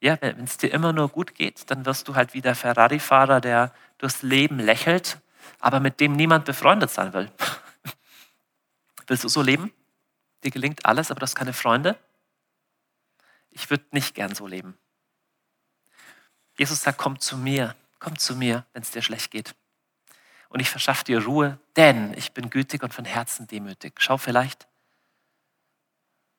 Ja, 0.01 0.19
wenn 0.21 0.45
es 0.45 0.57
dir 0.59 0.73
immer 0.73 0.93
nur 0.93 1.09
gut 1.09 1.35
geht, 1.35 1.71
dann 1.71 1.87
wirst 1.87 2.07
du 2.07 2.15
halt 2.15 2.35
wie 2.35 2.43
der 2.43 2.55
Ferrari-Fahrer, 2.55 3.41
der 3.41 3.73
durchs 3.99 4.23
Leben 4.23 4.59
lächelt, 4.59 5.19
aber 5.59 5.81
mit 5.81 6.01
dem 6.01 6.13
niemand 6.13 6.45
befreundet 6.45 6.91
sein 6.91 7.13
will. 7.13 7.31
Willst 9.07 9.25
du 9.25 9.29
so 9.29 9.43
leben? 9.43 9.73
Dir 10.45 10.51
gelingt 10.51 10.85
alles, 10.85 11.11
aber 11.11 11.21
du 11.21 11.25
hast 11.25 11.35
keine 11.35 11.53
Freunde? 11.53 11.97
Ich 13.51 13.71
würde 13.71 13.85
nicht 13.91 14.15
gern 14.15 14.35
so 14.35 14.47
leben. 14.47 14.77
Jesus 16.59 16.83
sagt, 16.83 16.99
komm 16.99 17.19
zu 17.21 17.37
mir, 17.37 17.75
komm 17.99 18.19
zu 18.19 18.35
mir, 18.35 18.65
wenn 18.73 18.83
es 18.83 18.91
dir 18.91 19.03
schlecht 19.03 19.31
geht. 19.31 19.55
Und 20.49 20.61
ich 20.61 20.71
verschaffe 20.71 21.05
dir 21.05 21.25
Ruhe, 21.25 21.59
denn 21.77 22.15
ich 22.17 22.33
bin 22.33 22.51
gütig 22.51 22.83
und 22.83 22.95
von 22.95 23.05
Herzen 23.05 23.47
demütig. 23.47 23.95
Schau 23.99 24.17
vielleicht, 24.17 24.67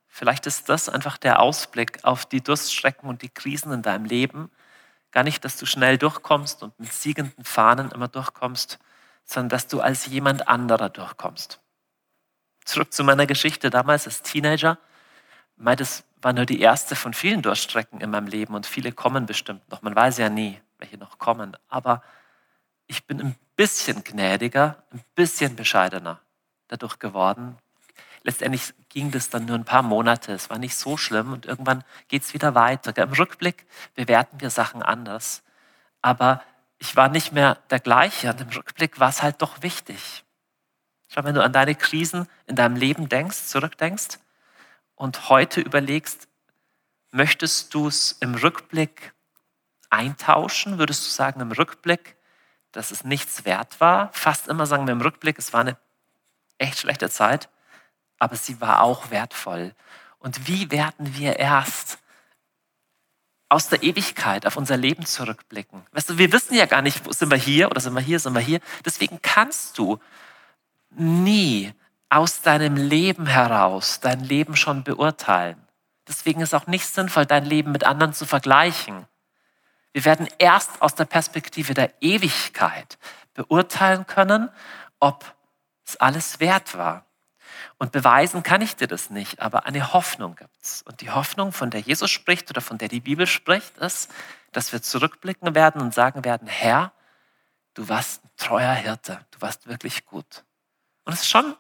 vielleicht 0.08 0.48
ist 0.48 0.70
das 0.70 0.90
einfach 0.90 1.18
der 1.18 1.42
Ausblick 1.42 2.04
auf 2.04 2.26
die 2.26 2.42
Durststrecken 2.42 3.10
und 3.10 3.22
die 3.22 3.30
Krisen 3.30 3.72
in 3.72 3.82
deinem 3.82 4.06
Leben. 4.06 4.50
Gar 5.12 5.24
nicht, 5.24 5.44
dass 5.46 5.58
du 5.58 5.66
schnell 5.66 5.98
durchkommst 5.98 6.64
und 6.64 6.80
mit 6.80 6.92
siegenden 6.92 7.44
Fahnen 7.44 7.92
immer 7.92 8.08
durchkommst, 8.08 8.80
sondern 9.24 9.50
dass 9.50 9.68
du 9.68 9.82
als 9.82 10.06
jemand 10.08 10.48
anderer 10.48 10.90
durchkommst. 10.90 11.60
Zurück 12.66 12.94
zu 12.94 13.04
meiner 13.04 13.26
Geschichte 13.26 13.70
damals 13.70 14.08
als 14.08 14.22
Teenager. 14.22 14.78
Das 15.58 16.04
war 16.22 16.34
nur 16.34 16.46
die 16.46 16.60
erste 16.60 16.96
von 16.96 17.14
vielen 17.14 17.42
Durststrecken 17.42 18.02
in 18.02 18.10
meinem 18.10 18.28
Leben 18.28 18.56
und 18.56 18.66
viele 18.66 18.92
kommen 18.92 19.26
bestimmt 19.26 19.70
noch. 19.70 19.82
Man 19.82 19.96
weiß 19.96 20.18
ja 20.18 20.30
nie, 20.30 20.60
welche 20.80 20.98
noch 20.98 21.20
kommen. 21.20 21.56
Aber 21.70 22.02
ich 22.88 23.06
bin 23.06 23.22
ein 23.22 23.36
bisschen 23.56 24.04
gnädiger, 24.04 24.84
ein 24.92 25.04
bisschen 25.16 25.56
bescheidener 25.56 26.20
dadurch 26.68 27.00
geworden. 27.00 27.58
Letztendlich 28.24 28.74
ging 28.90 29.12
das 29.12 29.30
dann 29.30 29.46
nur 29.46 29.56
ein 29.56 29.66
paar 29.66 29.84
Monate. 29.84 30.34
Es 30.34 30.50
war 30.50 30.58
nicht 30.58 30.76
so 30.76 30.98
schlimm 30.98 31.32
und 31.32 31.46
irgendwann 31.46 31.84
geht 32.08 32.24
es 32.24 32.34
wieder 32.34 32.56
weiter. 32.56 32.96
Im 33.02 33.14
Rückblick 33.14 33.66
bewerten 33.96 34.42
wir 34.42 34.50
Sachen 34.50 34.82
anders. 34.82 35.44
Aber 36.02 36.42
ich 36.80 36.96
war 36.96 37.10
nicht 37.10 37.32
mehr 37.32 37.58
der 37.70 37.80
gleiche 37.80 38.30
und 38.30 38.42
im 38.42 38.50
Rückblick 38.50 39.00
war 39.00 39.10
es 39.10 39.22
halt 39.22 39.42
doch 39.42 39.62
wichtig. 39.62 40.24
Schau, 41.10 41.24
wenn 41.24 41.36
du 41.36 41.44
an 41.44 41.54
deine 41.54 41.76
Krisen 41.76 42.28
in 42.48 42.56
deinem 42.56 42.76
Leben 42.76 43.08
denkst, 43.08 43.46
zurückdenkst 43.46 44.20
und 44.98 45.30
heute 45.30 45.62
überlegst, 45.62 46.28
möchtest 47.12 47.74
du 47.74 47.88
es 47.88 48.18
im 48.20 48.36
Rückblick 48.36 49.14
eintauschen? 49.90 50.80
Würdest 50.80 51.06
du 51.06 51.10
sagen, 51.10 51.40
im 51.40 51.54
Rückblick, 51.54 52.18
dass 52.74 52.92
es 52.92 53.06
nichts 53.06 53.46
wert 53.46 53.80
war? 53.80 54.12
Fast 54.12 54.50
immer 54.50 54.66
sagen 54.66 54.86
wir 54.86 54.92
im 54.92 55.02
Rückblick, 55.02 55.40
es 55.40 55.54
war 55.54 55.62
eine 55.62 55.78
echt 56.58 56.80
schlechte 56.80 57.10
Zeit, 57.10 57.48
aber 58.20 58.36
sie 58.36 58.60
war 58.60 58.82
auch 58.82 59.12
wertvoll. 59.12 59.74
Und 60.20 60.48
wie 60.48 60.72
werden 60.72 61.16
wir 61.16 61.38
erst 61.38 62.00
aus 63.50 63.70
der 63.70 63.84
Ewigkeit 63.84 64.46
auf 64.48 64.58
unser 64.58 64.78
Leben 64.78 65.06
zurückblicken? 65.06 65.86
Weißt 65.92 66.10
du, 66.10 66.18
wir 66.18 66.34
wissen 66.34 66.56
ja 66.56 66.66
gar 66.66 66.82
nicht, 66.82 67.14
sind 67.14 67.30
wir 67.30 67.38
hier 67.38 67.70
oder 67.70 67.80
sind 67.80 67.94
wir 67.94 68.02
hier, 68.02 68.20
sind 68.20 68.34
wir 68.34 68.42
hier. 68.42 68.60
Deswegen 68.84 69.22
kannst 69.22 69.78
du 69.78 70.00
nie 70.90 71.72
aus 72.10 72.42
deinem 72.42 72.76
Leben 72.76 73.26
heraus 73.26 74.00
dein 74.00 74.22
Leben 74.22 74.56
schon 74.56 74.84
beurteilen. 74.84 75.62
Deswegen 76.08 76.42
ist 76.42 76.54
auch 76.54 76.68
nicht 76.68 76.88
sinnvoll, 76.88 77.26
dein 77.26 77.46
Leben 77.46 77.72
mit 77.72 77.84
anderen 77.84 78.14
zu 78.14 78.26
vergleichen. 78.26 79.06
Wir 79.92 80.06
werden 80.06 80.28
erst 80.38 80.82
aus 80.82 80.96
der 80.96 81.06
Perspektive 81.06 81.74
der 81.74 81.92
Ewigkeit 82.02 82.98
beurteilen 83.34 84.08
können, 84.08 84.50
ob 85.00 85.26
es 85.86 85.98
alles 85.98 86.40
wert 86.40 86.78
war. 86.78 87.06
Und 87.78 87.92
beweisen 87.92 88.44
kann 88.44 88.62
ich 88.62 88.76
dir 88.76 88.88
das 88.88 89.10
nicht, 89.10 89.42
aber 89.42 89.66
eine 89.66 89.94
Hoffnung 89.94 90.36
gibt 90.36 90.62
es. 90.62 90.82
Und 90.84 91.02
die 91.02 91.12
Hoffnung, 91.12 91.52
von 91.52 91.70
der 91.70 91.82
Jesus 91.82 92.10
spricht 92.10 92.50
oder 92.50 92.62
von 92.62 92.78
der 92.78 92.88
die 92.88 93.00
Bibel 93.02 93.28
spricht, 93.28 93.78
ist, 93.78 94.12
dass 94.52 94.72
wir 94.72 94.82
zurückblicken 94.82 95.56
werden 95.56 95.82
und 95.82 95.94
sagen 95.94 96.24
werden, 96.24 96.48
Herr, 96.48 96.92
du 97.74 97.90
warst 97.90 98.24
ein 98.24 98.30
treuer 98.38 98.74
Hirte, 98.74 99.20
du 99.32 99.42
warst 99.42 99.68
wirklich 99.68 100.06
gut. 100.06 100.44
Und 101.06 101.14
es 101.14 101.22
ist 101.22 101.30
schon 101.30 101.56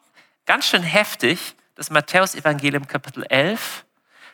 ganz 0.48 0.66
schön 0.66 0.82
heftig, 0.82 1.56
das 1.76 1.92
Matthäus-Evangelium 1.92 2.88
Kapitel 2.88 3.24
11 3.30 3.86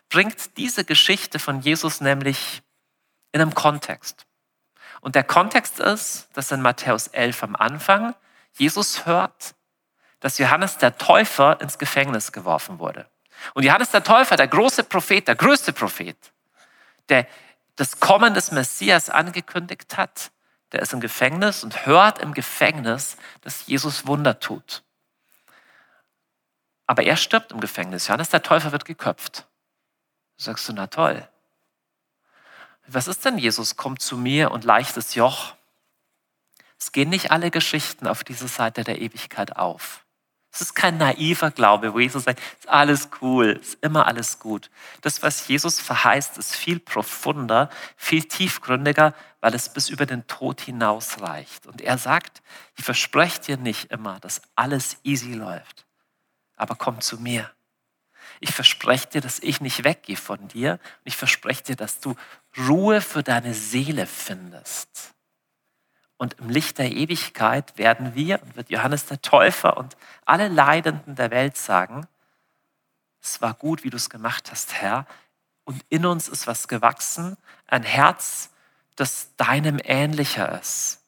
bringt 0.07 0.55
diese 0.55 0.85
Geschichte 0.85 1.39
von 1.39 1.59
Jesus 1.59 1.99
nämlich 1.99 2.61
in 3.33 3.41
einem 3.41 3.53
Kontext. 3.53 4.25
Und 5.01 5.15
der 5.15 5.25
Kontext 5.25 5.79
ist, 5.79 6.29
dass 6.33 6.51
in 6.51 6.61
Matthäus 6.61 7.07
11 7.07 7.43
am 7.43 7.55
Anfang 7.57 8.15
Jesus 8.53 9.05
hört, 9.05 9.55
dass 10.21 10.37
Johannes 10.37 10.77
der 10.77 10.97
Täufer 10.97 11.59
ins 11.59 11.77
Gefängnis 11.77 12.31
geworfen 12.31 12.79
wurde. 12.79 13.09
Und 13.55 13.63
Johannes 13.63 13.89
der 13.89 14.03
Täufer, 14.03 14.37
der 14.37 14.47
große 14.47 14.85
Prophet, 14.85 15.27
der 15.27 15.35
größte 15.35 15.73
Prophet, 15.73 16.15
der 17.09 17.27
das 17.75 17.99
Kommen 17.99 18.33
des 18.33 18.51
Messias 18.51 19.09
angekündigt 19.09 19.97
hat, 19.97 20.31
der 20.71 20.81
ist 20.81 20.93
im 20.93 21.01
Gefängnis 21.01 21.63
und 21.63 21.85
hört 21.85 22.19
im 22.19 22.33
Gefängnis, 22.33 23.17
dass 23.41 23.65
Jesus 23.65 24.07
Wunder 24.07 24.39
tut. 24.39 24.83
Aber 26.93 27.01
er 27.01 27.17
stirbt 27.17 27.51
im 27.51 27.59
Gefängnis. 27.59 28.07
Johannes 28.07 28.29
der 28.29 28.43
Täufer 28.43 28.71
wird 28.71 28.85
geköpft. 28.85 29.47
Da 30.37 30.43
sagst 30.43 30.69
du, 30.69 30.73
na 30.73 30.85
toll. 30.85 31.27
Was 32.85 33.07
ist 33.07 33.25
denn 33.25 33.39
Jesus? 33.39 33.77
Kommt 33.77 33.99
zu 33.99 34.15
mir 34.15 34.51
und 34.51 34.63
leichtes 34.63 35.15
Joch. 35.15 35.55
Es 36.77 36.91
gehen 36.91 37.09
nicht 37.09 37.31
alle 37.31 37.49
Geschichten 37.49 38.05
auf 38.05 38.23
diese 38.23 38.47
Seite 38.47 38.83
der 38.83 39.01
Ewigkeit 39.01 39.57
auf. 39.57 40.05
Es 40.51 40.61
ist 40.61 40.75
kein 40.75 40.97
naiver 40.99 41.49
Glaube, 41.49 41.95
wo 41.95 41.99
Jesus 41.99 42.25
sagt, 42.25 42.39
ist 42.59 42.69
alles 42.69 43.09
cool, 43.21 43.59
ist 43.59 43.79
immer 43.81 44.05
alles 44.05 44.37
gut. 44.37 44.69
Das, 45.01 45.23
was 45.23 45.47
Jesus 45.47 45.79
verheißt, 45.79 46.37
ist 46.37 46.55
viel 46.55 46.79
profunder, 46.79 47.71
viel 47.97 48.23
tiefgründiger, 48.23 49.15
weil 49.41 49.55
es 49.55 49.73
bis 49.73 49.89
über 49.89 50.05
den 50.05 50.27
Tod 50.27 50.61
hinaus 50.61 51.21
reicht. 51.21 51.65
Und 51.65 51.81
er 51.81 51.97
sagt, 51.97 52.43
ich 52.75 52.85
verspreche 52.85 53.41
dir 53.41 53.57
nicht 53.57 53.89
immer, 53.89 54.19
dass 54.19 54.43
alles 54.55 54.97
easy 55.01 55.33
läuft 55.33 55.87
aber 56.55 56.75
komm 56.75 57.01
zu 57.01 57.19
mir. 57.19 57.51
Ich 58.39 58.53
verspreche 58.53 59.07
dir, 59.07 59.21
dass 59.21 59.39
ich 59.39 59.61
nicht 59.61 59.83
weggehe 59.83 60.17
von 60.17 60.47
dir. 60.47 60.73
Und 60.73 61.05
ich 61.05 61.15
verspreche 61.15 61.63
dir, 61.63 61.75
dass 61.75 61.99
du 61.99 62.15
Ruhe 62.57 63.01
für 63.01 63.23
deine 63.23 63.53
Seele 63.53 64.05
findest. 64.05 65.13
Und 66.17 66.39
im 66.39 66.49
Licht 66.49 66.77
der 66.77 66.91
Ewigkeit 66.91 67.77
werden 67.77 68.15
wir 68.15 68.41
und 68.43 68.55
wird 68.55 68.69
Johannes 68.69 69.05
der 69.05 69.21
Täufer 69.21 69.77
und 69.77 69.97
alle 70.25 70.47
Leidenden 70.47 71.15
der 71.15 71.31
Welt 71.31 71.57
sagen, 71.57 72.07
es 73.21 73.41
war 73.41 73.53
gut, 73.53 73.83
wie 73.83 73.89
du 73.89 73.97
es 73.97 74.09
gemacht 74.09 74.51
hast, 74.51 74.73
Herr. 74.73 75.07
Und 75.63 75.83
in 75.89 76.05
uns 76.05 76.27
ist 76.27 76.45
was 76.45 76.67
gewachsen, 76.67 77.37
ein 77.67 77.83
Herz, 77.83 78.49
das 78.95 79.35
deinem 79.37 79.79
ähnlicher 79.83 80.59
ist, 80.59 81.01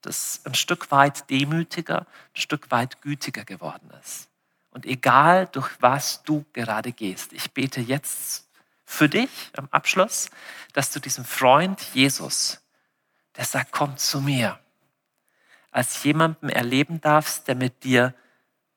das 0.00 0.40
ein 0.44 0.54
Stück 0.54 0.90
weit 0.90 1.28
demütiger, 1.28 2.00
ein 2.00 2.40
Stück 2.40 2.70
weit 2.70 3.02
gütiger 3.02 3.44
geworden 3.44 3.90
ist. 4.00 4.29
Und 4.70 4.86
egal, 4.86 5.46
durch 5.46 5.70
was 5.80 6.22
du 6.22 6.44
gerade 6.52 6.92
gehst, 6.92 7.32
ich 7.32 7.52
bete 7.52 7.80
jetzt 7.80 8.48
für 8.84 9.08
dich 9.08 9.50
am 9.56 9.68
Abschluss, 9.70 10.30
dass 10.72 10.90
du 10.90 11.00
diesem 11.00 11.24
Freund 11.24 11.80
Jesus, 11.92 12.60
der 13.36 13.44
sagt, 13.44 13.72
komm 13.72 13.96
zu 13.96 14.20
mir, 14.20 14.58
als 15.70 16.02
jemanden 16.02 16.48
erleben 16.48 17.00
darfst, 17.00 17.48
der 17.48 17.54
mit 17.54 17.84
dir 17.84 18.14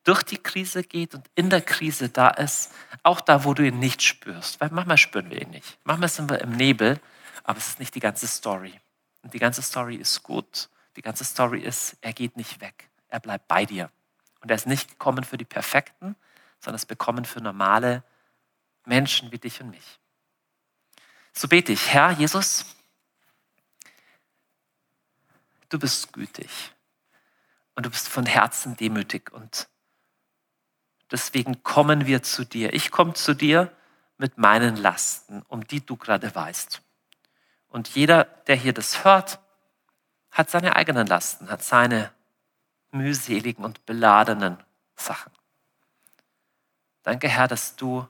durch 0.03 0.23
die 0.23 0.38
Krise 0.38 0.84
geht 0.84 1.15
und 1.15 1.25
in 1.36 1.49
der 1.49 1.62
Krise 1.62 2.10
da 2.10 2.29
ist, 2.29 2.71
auch 3.03 3.21
da, 3.21 3.43
wo 3.45 3.53
du 3.53 3.65
ihn 3.65 3.79
nicht 3.79 4.01
spürst. 4.01 4.60
Weil 4.60 4.69
manchmal 4.71 4.97
spüren 4.97 5.29
wir 5.29 5.41
ihn 5.41 5.49
nicht. 5.49 5.77
Manchmal 5.84 6.10
sind 6.10 6.29
wir 6.29 6.41
im 6.41 6.51
Nebel, 6.51 6.99
aber 7.43 7.58
es 7.58 7.69
ist 7.69 7.79
nicht 7.79 7.95
die 7.95 7.99
ganze 7.99 8.27
Story. 8.27 8.79
Und 9.21 9.34
die 9.34 9.39
ganze 9.39 9.62
Story 9.62 9.95
ist 9.95 10.21
gut. 10.23 10.69
Die 10.95 11.01
ganze 11.01 11.23
Story 11.23 11.62
ist, 11.62 11.97
er 12.01 12.13
geht 12.13 12.38
nicht 12.38 12.62
weg. 12.62 12.89
Er 13.08 13.19
bleibt 13.19 13.47
bei 13.47 13.65
dir. 13.65 13.89
Und 14.43 14.51
er 14.51 14.56
ist 14.56 14.67
nicht 14.67 14.89
gekommen 14.89 15.23
für 15.23 15.38
die 15.38 15.45
Perfekten, 15.45 16.15
sondern 16.60 16.75
ist 16.75 16.86
bekommen 16.86 17.25
für 17.25 17.41
normale 17.41 18.03
Menschen 18.86 19.32
wie 19.32 19.39
dich 19.39 19.60
und 19.62 19.71
mich. 19.71 19.99
So 21.34 21.47
bete 21.47 21.71
ich, 21.71 21.91
Herr 21.91 22.12
Jesus, 22.12 22.65
du 25.69 25.79
bist 25.79 26.13
gütig 26.13 26.75
und 27.73 27.88
du 27.88 27.89
bist 27.89 28.08
von 28.08 28.27
Herzen 28.27 28.75
demütig 28.77 29.32
und 29.32 29.67
Deswegen 31.13 31.62
kommen 31.62 32.08
wir 32.08 32.23
zu 32.23 32.43
dir. 32.43 32.73
Ich 32.73 32.89
komme 32.89 33.13
zu 33.13 33.36
dir 33.36 33.71
mit 34.17 34.39
meinen 34.39 34.75
Lasten, 34.75 35.43
um 35.47 35.65
die 35.67 35.86
du 35.86 35.95
gerade 35.95 36.34
weißt. 36.34 36.82
Und 37.67 37.89
jeder, 37.89 38.23
der 38.23 38.56
hier 38.56 38.73
das 38.73 39.03
hört, 39.03 39.39
hat 40.32 40.49
seine 40.49 40.75
eigenen 40.75 41.06
Lasten, 41.06 41.51
hat 41.51 41.63
seine 41.63 42.12
mühseligen 42.93 43.65
und 43.65 43.86
beladenen 43.86 44.58
Sachen. 44.95 45.32
Danke, 47.03 47.27
Herr, 47.27 47.47
dass 47.47 47.75
du 47.75 48.08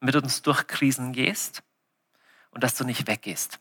mit 0.00 0.16
uns 0.16 0.42
durch 0.42 0.66
Krisen 0.66 1.12
gehst 1.12 1.62
und 2.50 2.64
dass 2.64 2.74
du 2.74 2.84
nicht 2.84 3.06
weggehst. 3.06 3.60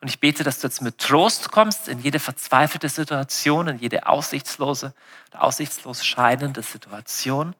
Und 0.00 0.08
ich 0.08 0.20
bete, 0.20 0.42
dass 0.42 0.60
du 0.60 0.66
jetzt 0.66 0.82
mit 0.82 0.98
Trost 0.98 1.52
kommst 1.52 1.88
in 1.88 2.00
jede 2.00 2.18
verzweifelte 2.18 2.88
Situation, 2.88 3.68
in 3.68 3.78
jede 3.78 4.06
aussichtslose, 4.06 4.94
aussichtslos 5.32 6.04
scheinende 6.04 6.62
Situation 6.62 7.54